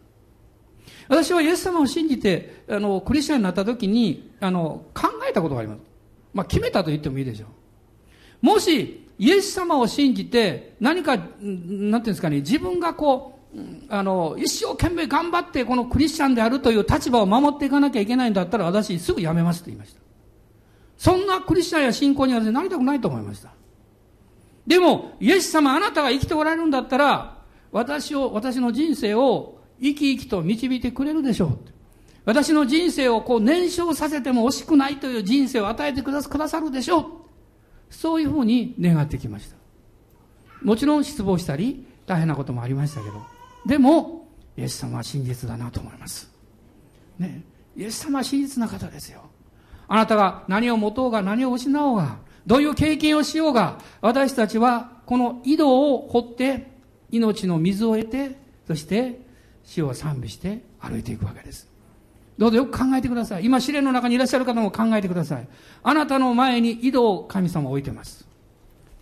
[1.09, 5.81] 私はイエス様を信じて、あの、クリスチャンになった時に、あの、考えたことがあります。
[6.33, 7.47] まあ、決めたと言ってもいいでしょ
[8.43, 8.47] う。
[8.47, 20.01] もし、イエス様を信じて、何か、なんていうんですかね、自分がこう、あの、一生懸命頑張ってこのクリスチャンであるという立場を守っていかなきゃいけないんだったら私すぐ辞めますと言いました。
[20.99, 23.51] そんなクリスチャンや信仰にはなりたくないと思いました。
[24.67, 27.39] でも、イエス様あなたが生きておられるんだったら、
[27.73, 31.59] 私を、私の人生を生き生きと導いてくれるでしょう。
[32.25, 37.05] 私の人生をこう燃焼させても惜しくないという人生を与えてくださるでしょう。
[37.89, 39.57] そういうふうに願ってきました。
[40.63, 43.23] もちろん失望したり、大変なこともありましたけど。
[43.67, 46.29] でも、イエス様は真実だなと思います。
[47.19, 47.45] ね。
[47.77, 49.21] イエス様は真実な方ですよ。
[49.87, 56.75] あなたが何を持とうが何を失おうが、どういう経験をしようが、私たちはこの井戸を掘って、
[57.11, 58.37] 命の水を得て、
[58.67, 59.21] そして
[59.65, 61.69] 死を賛美して歩いていくわけです。
[62.39, 63.45] どうぞよく考えてください。
[63.45, 65.49] 今試練の中にいらっしゃる方も考えてください。
[65.83, 68.27] あなたの前に井戸を神様置いてます。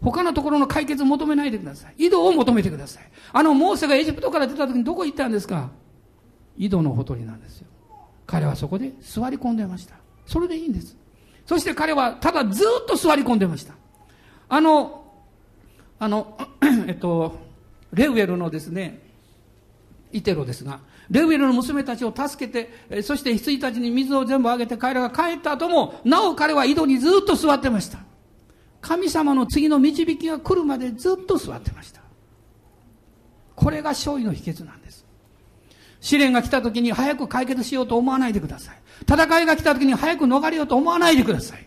[0.01, 2.07] 他のところの解決を求めないでください。
[2.07, 3.03] 井戸を求めてください。
[3.32, 5.70] あのモーセがエジプトから出た時にどこ行ったんですか？
[6.57, 7.66] 井戸のほとりなんですよ。
[8.26, 9.97] 彼はそこで座り込んでました。
[10.26, 10.97] それでいいんです。
[11.47, 13.74] そして彼はただずっと座り込んでました。
[14.49, 15.05] あの、
[15.99, 16.38] あの、
[16.86, 17.38] えっと、
[17.92, 19.01] レウエルのですね、
[20.12, 20.80] イテロですが、
[21.11, 27.99] レウエルの娘たちを助けて、そして羊たちに水を全部あげて彼らが帰った後も、なお彼は井戸にずっと座ってました。
[28.80, 32.01] 神様の次の導きが来るまでずっと座ってました。
[33.55, 35.05] これが勝利の秘訣なんです。
[36.01, 38.84] 試練が来た時に早く解決しようと思わないでください。
[39.03, 41.66] 戦いが来た時に早く逃れようと思わないでください。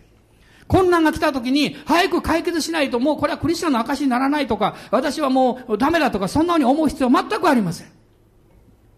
[0.66, 7.88] 困難が来た時に早く解決しないともうこれはクリスチャンの証にならないとか、私はもうダメだとか、そんなふうに思う必要は全くありません。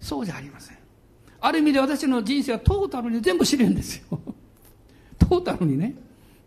[0.01, 0.78] そうじゃありません。
[1.41, 4.20] ある意味で私の人生はトータルに全部試練ですよ。
[5.18, 5.95] トータルにね。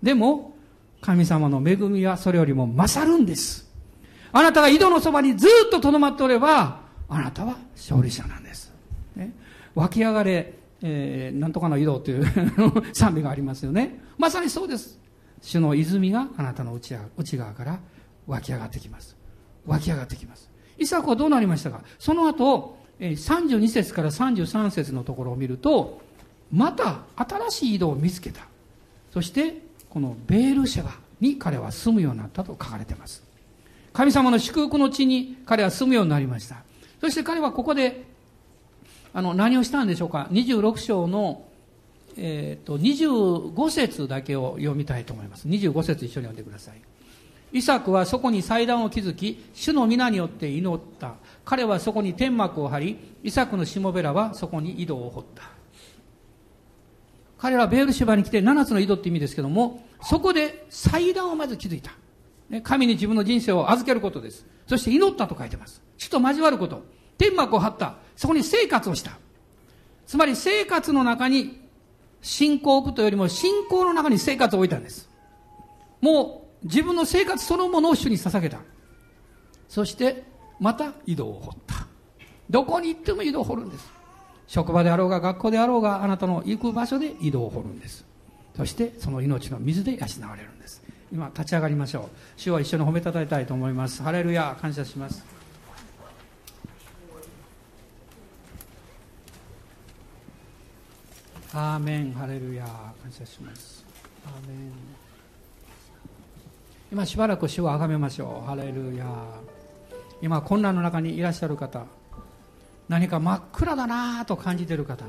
[0.01, 0.55] でも、
[1.01, 3.69] 神様の恵みはそれよりも勝るんです。
[4.31, 8.73] あなたが井戸のそばにずっと留まっておれば、あなたは勝利者なんです。
[9.15, 9.31] ね、
[9.75, 10.53] 湧き上がれ、
[10.84, 12.25] えー、なんとかの井戸という
[12.93, 13.99] 賛美がありますよね。
[14.19, 14.99] まさにそうです。
[15.41, 17.79] 主の泉があなたの内内側から
[18.27, 19.15] 湧き上がってきます。
[19.65, 20.49] 湧き上がってきます。
[20.77, 21.81] イサクはどうなりましたか？
[21.97, 26.01] その後え、32節から33節のところを見ると、
[26.51, 28.47] また新しい井戸を見つけた。
[29.11, 33.23] そして、このベールシェバに彼は住むようになったと書かれています。
[33.91, 36.63] 神様の祝福の地に彼は住むようになりました。
[36.99, 38.05] そして彼はここで、
[39.14, 41.45] あの、何をしたんでしょうか？26章の、
[42.18, 45.47] えっ、ー、と、25節だけを読みたいと思います。
[45.47, 46.82] 25節一緒に読んでください。
[47.53, 51.14] イサクはそこに祭壇を築き、主の皆によって祈った。
[51.45, 55.43] 彼はそこに天幕を張り、イサクのしもべらはそこに井戸を掘った。
[57.38, 61.91] 彼らはベールシュバに来て7つの井戸って意味ですけども、そこで祭壇をまず築いた。
[62.64, 64.47] 神に自分の人生を預けることです。
[64.66, 65.84] そして祈ったと書いてます。
[65.97, 66.84] 主と交わること。
[67.24, 67.95] 天幕を張った。
[68.17, 69.11] そこに生活をした。
[70.05, 71.61] つまり生活の中に
[72.21, 75.09] 信仰を置くというよりも信仰の中に生活を置いたんです。
[76.01, 78.59] もう自分の生活そのものを主に捧げた。
[79.69, 80.24] そして、
[80.59, 81.88] また井戸を掘った。
[82.49, 83.89] どこに行っても井戸を掘るんです。
[84.47, 88.05] 職場であろうが学校であろうがあなたの行く場所で井戸を掘るんです。
[88.57, 90.84] そしてその命の水で養われるんです。
[91.11, 92.09] 今立ち上がりましょう。
[92.36, 94.03] 主は一緒に褒めたたえたいと思います。
[94.03, 95.32] ハレルヤ、感謝します。
[101.56, 103.86] アーメン、ハレルヤ、感謝します。
[104.26, 104.72] アーメン。
[106.91, 108.47] 今しばらく主をあがめましょう。
[108.47, 109.06] ハレルヤ
[110.22, 111.86] 今困難の中にいらっしゃる方。
[112.89, 115.06] 何か真っ暗だなと感じている方。
[115.06, 115.08] い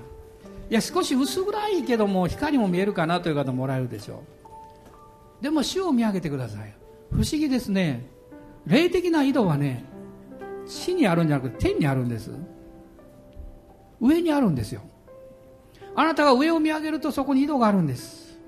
[0.74, 4.22] や少し薄暗いけども光も見えるかなという方もおられるでしょ
[5.40, 5.42] う。
[5.42, 6.74] でも主を見上げてください。
[7.10, 8.04] 不思議ですね。
[8.66, 9.84] 霊的な井戸はね
[10.66, 12.30] 地にあるんじゃなくて天にあるんです。
[13.98, 14.82] 上にあるんですよ。
[15.96, 18.38] あなたが上を見上げるとそこに井戸があるんです。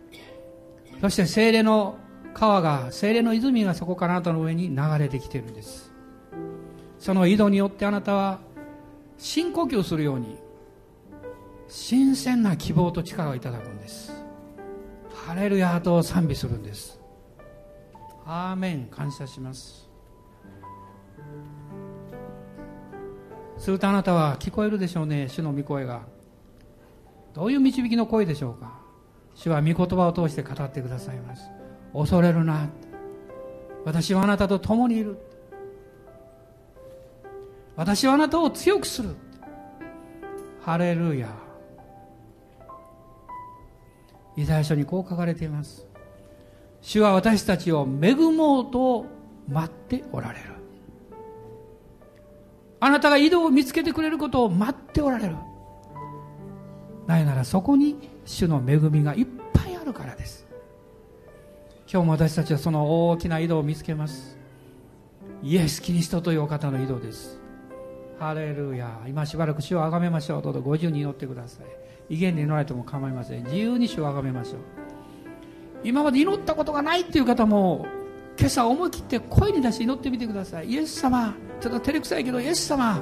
[1.00, 1.98] そして精霊の
[2.34, 5.92] 川が精霊の泉がそこからあなたの上に流れてきているんです。
[6.98, 8.40] その井戸によってあなたは
[9.18, 10.36] 深呼吸するように
[11.68, 14.12] 新鮮な希望と力をいただくんです。
[15.14, 17.00] ハレルヤと賛美するんです。
[18.24, 18.86] アーメン。
[18.86, 19.88] 感謝します。
[23.58, 26.15] するとあなたは聞こえるでしょうね主の御声が。
[27.36, 28.80] どういう導きの声でしょうか？
[29.34, 31.50] 主は御言葉を通して語ってくださいます。
[31.92, 32.70] 恐れるな。
[33.84, 35.18] 私はあなたと共にいる。
[37.76, 39.10] 私はあなたを強くする。
[40.62, 41.28] ハレルヤ。
[44.34, 45.86] イザヤ書にこう書かれています。
[46.80, 49.04] 主は私たちを恵もうと
[49.46, 50.44] 待っておられる。
[52.80, 55.36] あなたが井戸を見つけてくれることを待っておられる。
[57.06, 60.46] なぜならそこに主の恵みがいっぱいあるからです。
[61.90, 64.36] 今日も私たちはその大きな井戸を見つけます。
[65.42, 67.38] イエス・キリストというお方の井戸です。
[68.18, 69.00] ハレルヤ。
[69.06, 70.42] 今しばらく主をあがめましょう。
[70.42, 70.60] どうぞ。
[70.60, 71.62] 50に祈ってくださ
[72.08, 72.14] い。
[72.14, 73.44] 威厳に祈られても構いません。
[73.44, 74.60] 自由に主をあがめましょう。
[75.84, 77.86] 今まで祈ったことがないっていう方も
[78.38, 80.70] 今朝思い切って声に出して祈ってみてください。
[80.70, 81.34] イエス様。
[81.60, 83.00] ちょっと照れくさいけどイエス様。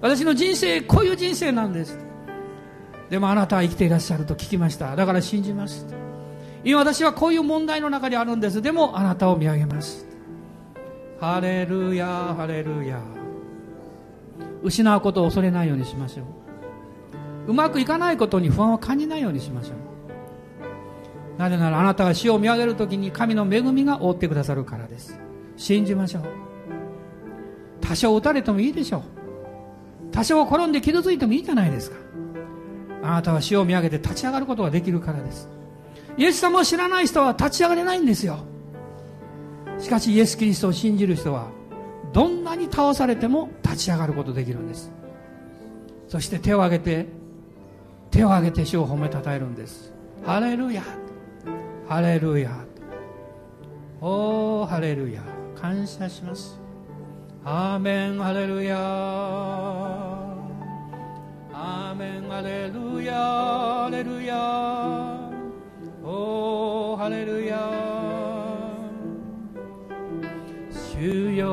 [0.00, 2.05] 私の人生こういう人生なんです。
[3.10, 4.96] でもあなたは生きていらっしゃると聞きました。
[4.96, 5.86] だから信じます。
[6.64, 8.60] 今私はこういう問題の中にあるんです。
[8.60, 10.06] でもあなたを見上げます。
[11.20, 13.00] ハレルヤハレルヤ。
[14.62, 16.22] 失うことを恐れないようにしましょ
[17.46, 17.50] う。
[17.52, 21.38] うまくいかないことに不安を感じないようにしましょう。
[21.38, 25.18] なぜならあなたが死を見上げるときに神の恵みが覆ってくださるからです。
[25.56, 26.22] 信じましょう。
[27.80, 29.02] 多少打たれてもいいでしょう。
[30.10, 32.05] 多少転んで傷ついてもいいじゃないですか。
[33.06, 35.48] あなたは死を見上げて立ち上がることができるからです。
[36.16, 38.40] イエス様を知らない人は立ち上がれないんですよ。
[39.78, 41.48] しかしイエス・キリストを信じる人は
[42.12, 44.90] どんなに倒されても立ち上がることできるんです。
[46.08, 47.06] そして手を挙げて
[48.10, 49.92] 手を挙げて主を褒めたたえるんです。
[50.24, 50.82] ハレルヤ。
[51.88, 52.50] ハレルヤ。
[54.00, 55.22] おーハレルヤ。
[55.54, 56.58] 感謝します。
[57.44, 60.15] アーメンハレルヤ。
[61.58, 64.36] アーメンハレルヤハレルヤ
[66.04, 67.56] おーハレルヤ
[70.70, 71.48] 主よ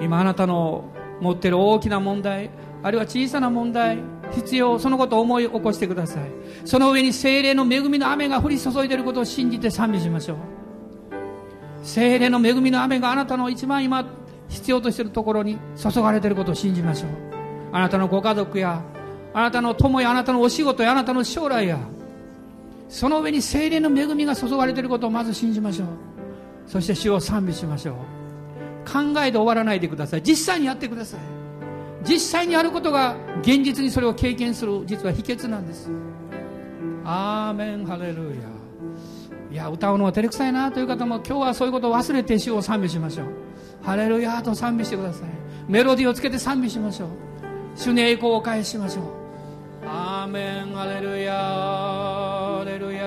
[0.00, 0.90] 今あなたの
[1.20, 2.48] 持っている大きな問題
[2.82, 3.98] あるいは小さな問題
[4.30, 6.30] 必要そのことを思い起こしてください。
[6.64, 10.38] その上に精霊の恵みの雨が降り注いでいることを信じて賛美しましょう。
[11.82, 14.21] 精霊の恵みの雨があなたの一番今
[14.52, 17.10] 必要としているところに注がれていることを信じましょう。
[17.72, 18.82] あなたのご家族や
[19.34, 21.78] あなたの友やあなたのお仕事やあなたの将来や
[22.88, 25.88] その上に精霊の恵みが注がれていることをまず信じましょう。
[26.66, 27.94] そして主を賛美しましょう。
[28.84, 30.22] 考えで終わらないでください。
[30.22, 31.20] 実際にやってください。
[32.04, 35.90] 実際にやることが現実にそれを経験する実は秘訣なんです。
[37.04, 37.86] アーメン。
[37.86, 38.52] ハレルヤ。
[39.50, 43.26] いや歌うのは照れくさいなという方も今日はそういうことを忘れて主を賛美しましょう。
[43.82, 45.28] ハレルヤと賛美してください。
[45.68, 47.08] メロディーをつけて賛美しましょう。
[47.74, 49.04] 主に栄光を返しましょう。
[49.86, 53.02] アーメンハレルヤハレルヤ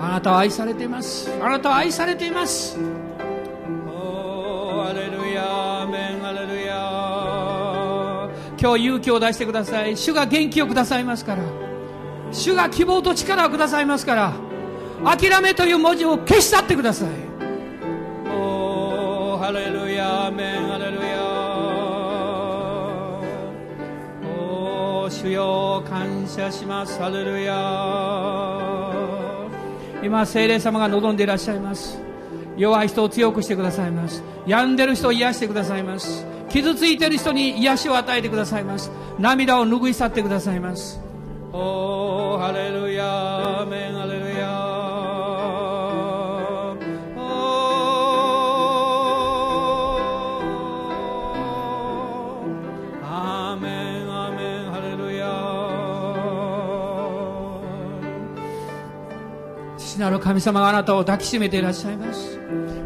[0.00, 1.30] あなたは愛されています。
[1.42, 2.78] あなたは愛されています
[8.64, 9.94] 今日勇気を出してください。
[9.94, 11.42] 主が元気をくださいますから。
[12.32, 14.32] 主が希望と力をくださいますから。
[15.04, 17.08] 諦めという文字を消し去ってください。
[18.34, 21.22] おーハレルヤアメンハレルヤ
[24.34, 26.98] おー主よ感謝します。
[26.98, 27.52] ハレルヤ
[30.02, 32.00] 今聖霊様が望んでいらっしゃいます。
[32.56, 34.22] 弱い人を強くしてくださいます。
[34.46, 36.32] 病んでる人を癒してくださいます。
[36.54, 38.88] 傷ついてる人に癒しを与えてくださいます。
[39.18, 41.00] 涙を拭い去ってくださいます。
[41.52, 44.48] おーハレルヤアーメンハレルヤ
[47.16, 53.68] おーアーメ
[54.04, 55.26] ンアーメンハレルヤ
[59.76, 62.38] 父なる神様があなたを抱きしめていらっしゃいます。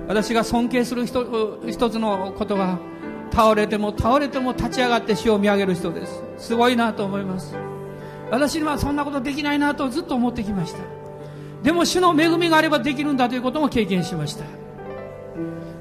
[0.06, 2.78] 私が尊敬する人一つのことは
[3.38, 6.20] 倒れても倒れても立ち上がって死を見上げる人です。
[6.38, 7.54] すごいなと思います。
[8.32, 10.80] 私にはそんなことできないなとずっと思ってきました。
[11.62, 14.44] でも主の恵みがあればできるんだということも経験しました。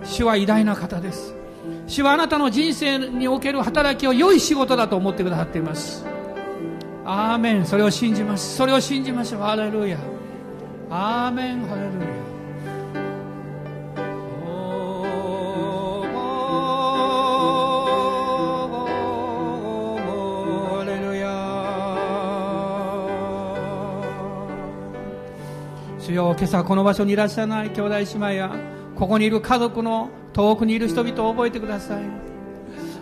[0.03, 1.33] 主は偉大な方です。
[1.87, 6.05] 主はあなたの人生における働きを良い仕事だと思ってくださっています。
[7.05, 7.65] アーメン。
[7.65, 8.55] それを信じます。
[8.55, 9.41] それを信じましょう。
[9.41, 9.97] ハレルヤ。
[10.91, 11.65] アーメン。
[11.65, 12.16] ハレルヤ。
[26.17, 26.35] よ。
[26.37, 28.55] 今朝この場所にいらっしゃらない兄弟姉妹や
[28.95, 32.03] ここにいる家族の遠くにいる人々を覚えてください。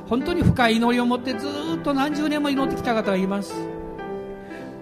[0.08, 1.48] 本当に深い祈りを持ってず
[1.78, 3.56] っと何十年も祈ってきた方がいます。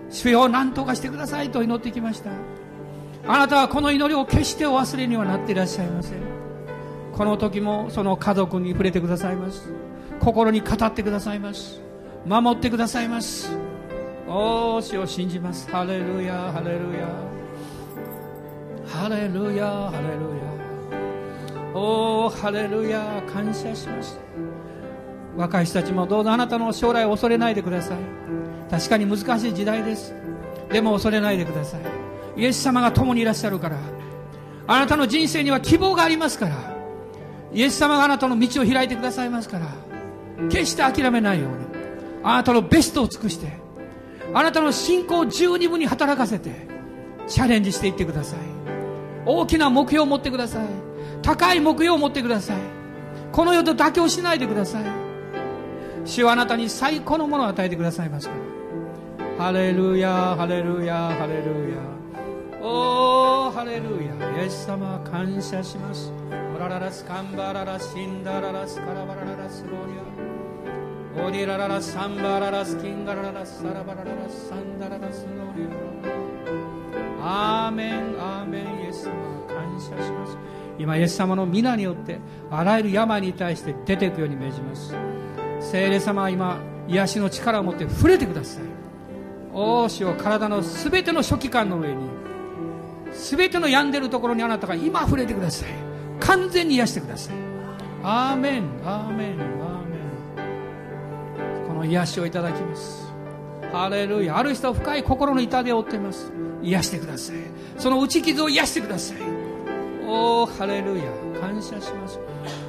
[0.09, 2.31] 主よ何とかしてくださいと祈ってきました。
[3.25, 6.17] あなたはこの祈りを決してお忘れにはなっていらっしゃいません。
[7.13, 9.71] この時もその家族に触れてくださいます。
[10.19, 11.79] 心に語ってくださいます。
[12.25, 13.55] 守ってくださいます。
[14.27, 15.69] おー主を信じます。
[15.69, 17.32] ハレルヤハレルヤ。
[18.87, 24.19] ハレルヤハレルヤおーハレルヤ感謝します
[25.35, 27.97] 若い人たちもどうぞあなたの将来を恐れないでください。
[28.69, 30.13] 確かに難しい時代です。
[30.71, 31.81] でも恐れないでください。
[32.41, 33.77] イエス様が共にいらっしゃるから。
[34.67, 36.55] あなたの人生には希望がありますから。
[37.51, 39.67] イエス様があなたの道を開いてくださいますから。
[40.49, 41.55] 決して諦めないように。
[42.23, 43.53] あなたのベストを尽くして。
[44.33, 46.67] あなたの信仰を十二分に働かせて。
[47.27, 48.52] チャレンジしていってください。
[49.25, 50.67] 大きな目標を持ってください。
[51.21, 52.57] 高い目標を持ってください。
[53.31, 54.83] この世と妥協しないでください。
[56.05, 58.27] 主はあなたに最高のものを与えてくださいます。
[58.27, 58.35] か
[59.39, 61.77] らハレルヤハレルヤハレルヤ。
[62.61, 64.43] おーハレルヤ。
[64.43, 66.11] イエス様感謝します。
[66.55, 69.93] オラララスカンバララシンダララスカラバラララスロリ
[71.21, 71.25] ア。
[71.25, 75.65] オリラララサンバララスキンガララサラバラララサンダララスノリ
[77.21, 77.67] ア。
[77.67, 78.72] アーメンアーメン。
[78.93, 79.13] イエス様
[79.47, 80.37] 感謝します。
[80.77, 82.19] 今イエス様の皆によって
[82.51, 84.93] あらゆる病に対して出ていくように命じます。
[85.59, 88.63] 聖霊様は今癒しの力を持って触れてください。
[89.53, 92.07] お主を体の全ての初期間の上に
[93.11, 95.69] 全ての病んでるところにあなたが今触れてください。
[96.19, 97.35] 完全に癒してください。
[98.03, 98.63] アーメン。
[98.85, 99.31] アーメン。
[99.31, 99.95] アーメ
[101.63, 101.67] ン。
[101.67, 103.13] この癒しをいただきます。
[103.71, 104.37] ハレルヤ。
[104.37, 106.31] ある人は深い心の痛手を負っています。
[106.61, 107.35] 癒してください。
[107.77, 109.17] その打ち傷を癒してください。
[110.05, 111.03] おーハレルヤ。
[111.39, 112.19] 感謝します。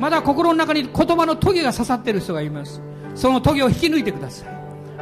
[0.01, 2.81] まだ心の中に言葉のトゲが刺さっている人がいます。
[3.15, 4.47] そのトゲを引き抜いてくださ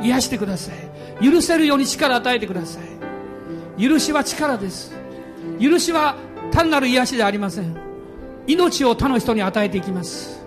[0.00, 0.06] い。
[0.06, 1.24] 癒してください。
[1.24, 3.82] 許せるように力を与えてください。
[3.82, 4.92] 許しは力です。
[5.60, 6.16] 許しは
[6.50, 7.76] 単なる癒しではありません。
[8.46, 10.44] 命を他の人に与えていきます。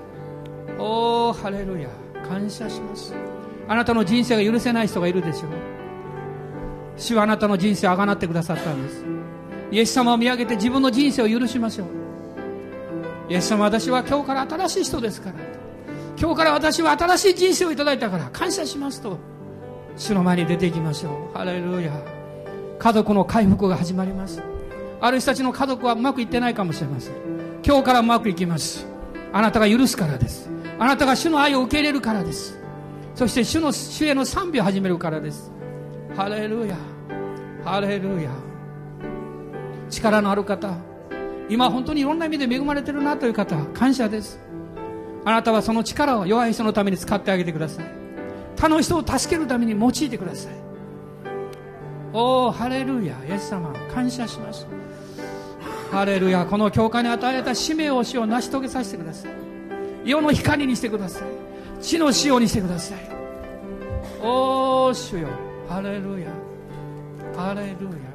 [0.78, 1.90] おーハレルヤ。
[2.28, 3.14] 感謝します。
[3.68, 5.52] あなたの人生が許せない人がいるでしょう。
[6.98, 9.15] 主はあなたの人生をあがなってくださったんです。
[9.76, 11.88] イエス様を見上げて自分の人生を許しましょう。
[13.28, 15.36] イエス様私は今日から新しい人ですから。
[16.18, 18.30] 今日から私は新しい人生をいただいたから。
[18.30, 19.18] 感謝しますと。
[19.98, 21.38] 主の前に出ていきましょう。
[21.38, 21.92] ハレルヤ。
[22.80, 24.42] 家族の回復が始まります。
[25.02, 27.14] ある人たちの家族はうまくいってないかもしれません。
[27.62, 28.88] 今日からうまくいきます。
[29.34, 30.50] あなたが許すからです。
[30.80, 32.58] あなたが主の愛を受け入れるからです。
[33.14, 35.52] そして主の主への賛美を始めるからです。
[36.16, 36.78] ハレルヤ。
[37.66, 38.30] ハレルヤ。
[39.90, 40.76] 力のある方
[41.50, 44.40] 今本当にいろんな意味で恵まれてるなという方感謝です。
[45.26, 47.86] あなたはその力を弱い人のために使ってあげてください。
[48.56, 50.54] 他の人を助けるために用いてください。
[52.14, 53.16] おおハレルヤ。
[53.28, 54.66] イエス様感謝します。
[55.92, 59.32] ハレルヤこの教会に与えられた使命を死を成し遂げさせてください。
[60.04, 61.84] 世の光にしてください。
[61.84, 62.98] 地の塩にしてください。
[64.24, 65.28] おお主よ。
[65.68, 66.30] ハレルヤ。
[67.36, 68.15] ハレルヤ。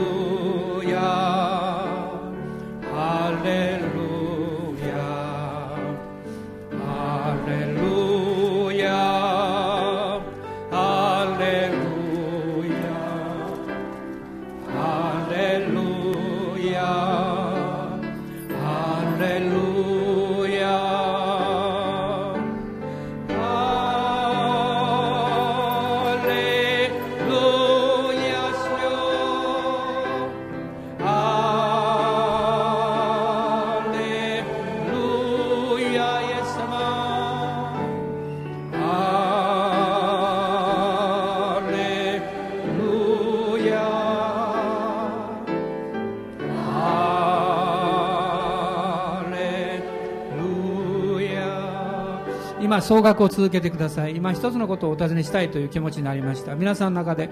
[52.61, 54.15] 今総額を続けてください。
[54.15, 56.55] 今一つのことをお尋ねしたいという気持ちになりました。
[56.55, 57.29] 皆さんの中で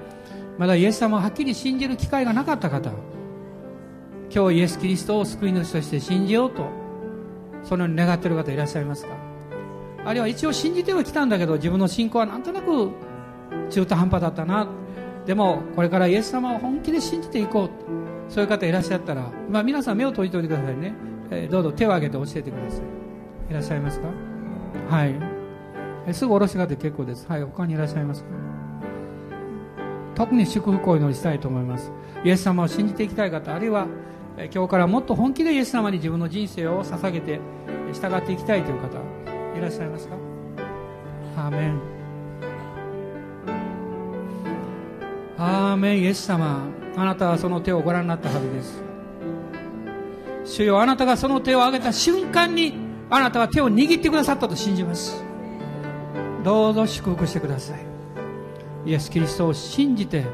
[0.57, 2.91] まだイエス様をはっきり信じる機会がなかった方
[4.34, 6.67] 今日イエス・キリストを救い主として信じようと
[7.63, 9.11] そのように願っている方いらっしゃいますか？
[10.03, 12.89] あるいは一応信じてはきたんだけど自分の信仰はなんとなく
[13.69, 14.67] 中途半端だったな。
[15.25, 17.69] でもこれからイエス様を本気で信じていこう。
[18.32, 20.93] そういう方いらっしゃったら、ま、皆さん目を閉じておいてくださいね、
[21.32, 22.82] えーどうぞ手を挙げて教えてください。
[23.49, 24.28] いらっしゃいますか？
[24.89, 25.15] はい。
[26.07, 27.28] えすぐ下ろし方で結構です。
[27.28, 28.30] はい他にいらっしゃいますか？
[30.15, 31.91] 特に祝福を祈りしたいと思います。
[32.24, 33.88] イエス様を信じていきたい方あるいは
[34.53, 37.39] 今日からもっと本気でイエス様に自分の人生を捧げて
[37.93, 38.97] 従っていきたいという方
[39.57, 40.15] いらっしゃいますか？
[41.38, 41.80] アーメン。
[45.38, 46.63] アーメンイエス様
[46.97, 48.84] あなたはその手をご覧になったはずです。
[50.43, 55.24] 主よあなたがその手を挙げた瞬間にあなたは手を握ってくださったと信じます。
[56.43, 57.80] どうぞ祝福してください。
[58.86, 60.26] イエス・キリストを信じて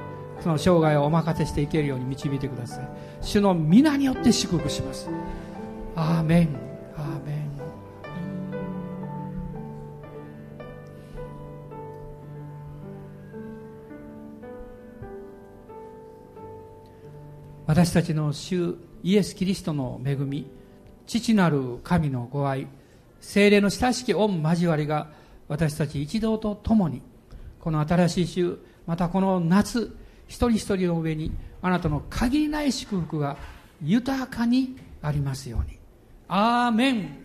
[0.41, 2.89] その生涯をお任せしていけるように導いてください。
[3.21, 5.09] 主の皆によって祝福します。
[5.95, 6.49] アーメン。
[6.97, 7.45] アーメン。
[17.65, 20.45] 私たちの主イエス・キリストの恵み
[21.07, 22.67] 父なる神のご愛
[23.21, 25.07] 精霊の親しき御交わりが
[25.47, 27.01] 私たち一同と共に
[27.59, 29.95] この新しい週またこの夏
[30.27, 31.31] 一人一人の上に
[31.61, 33.37] あなたの限りない祝福が
[33.83, 35.77] 豊かにありますように。
[36.27, 37.24] アーメン。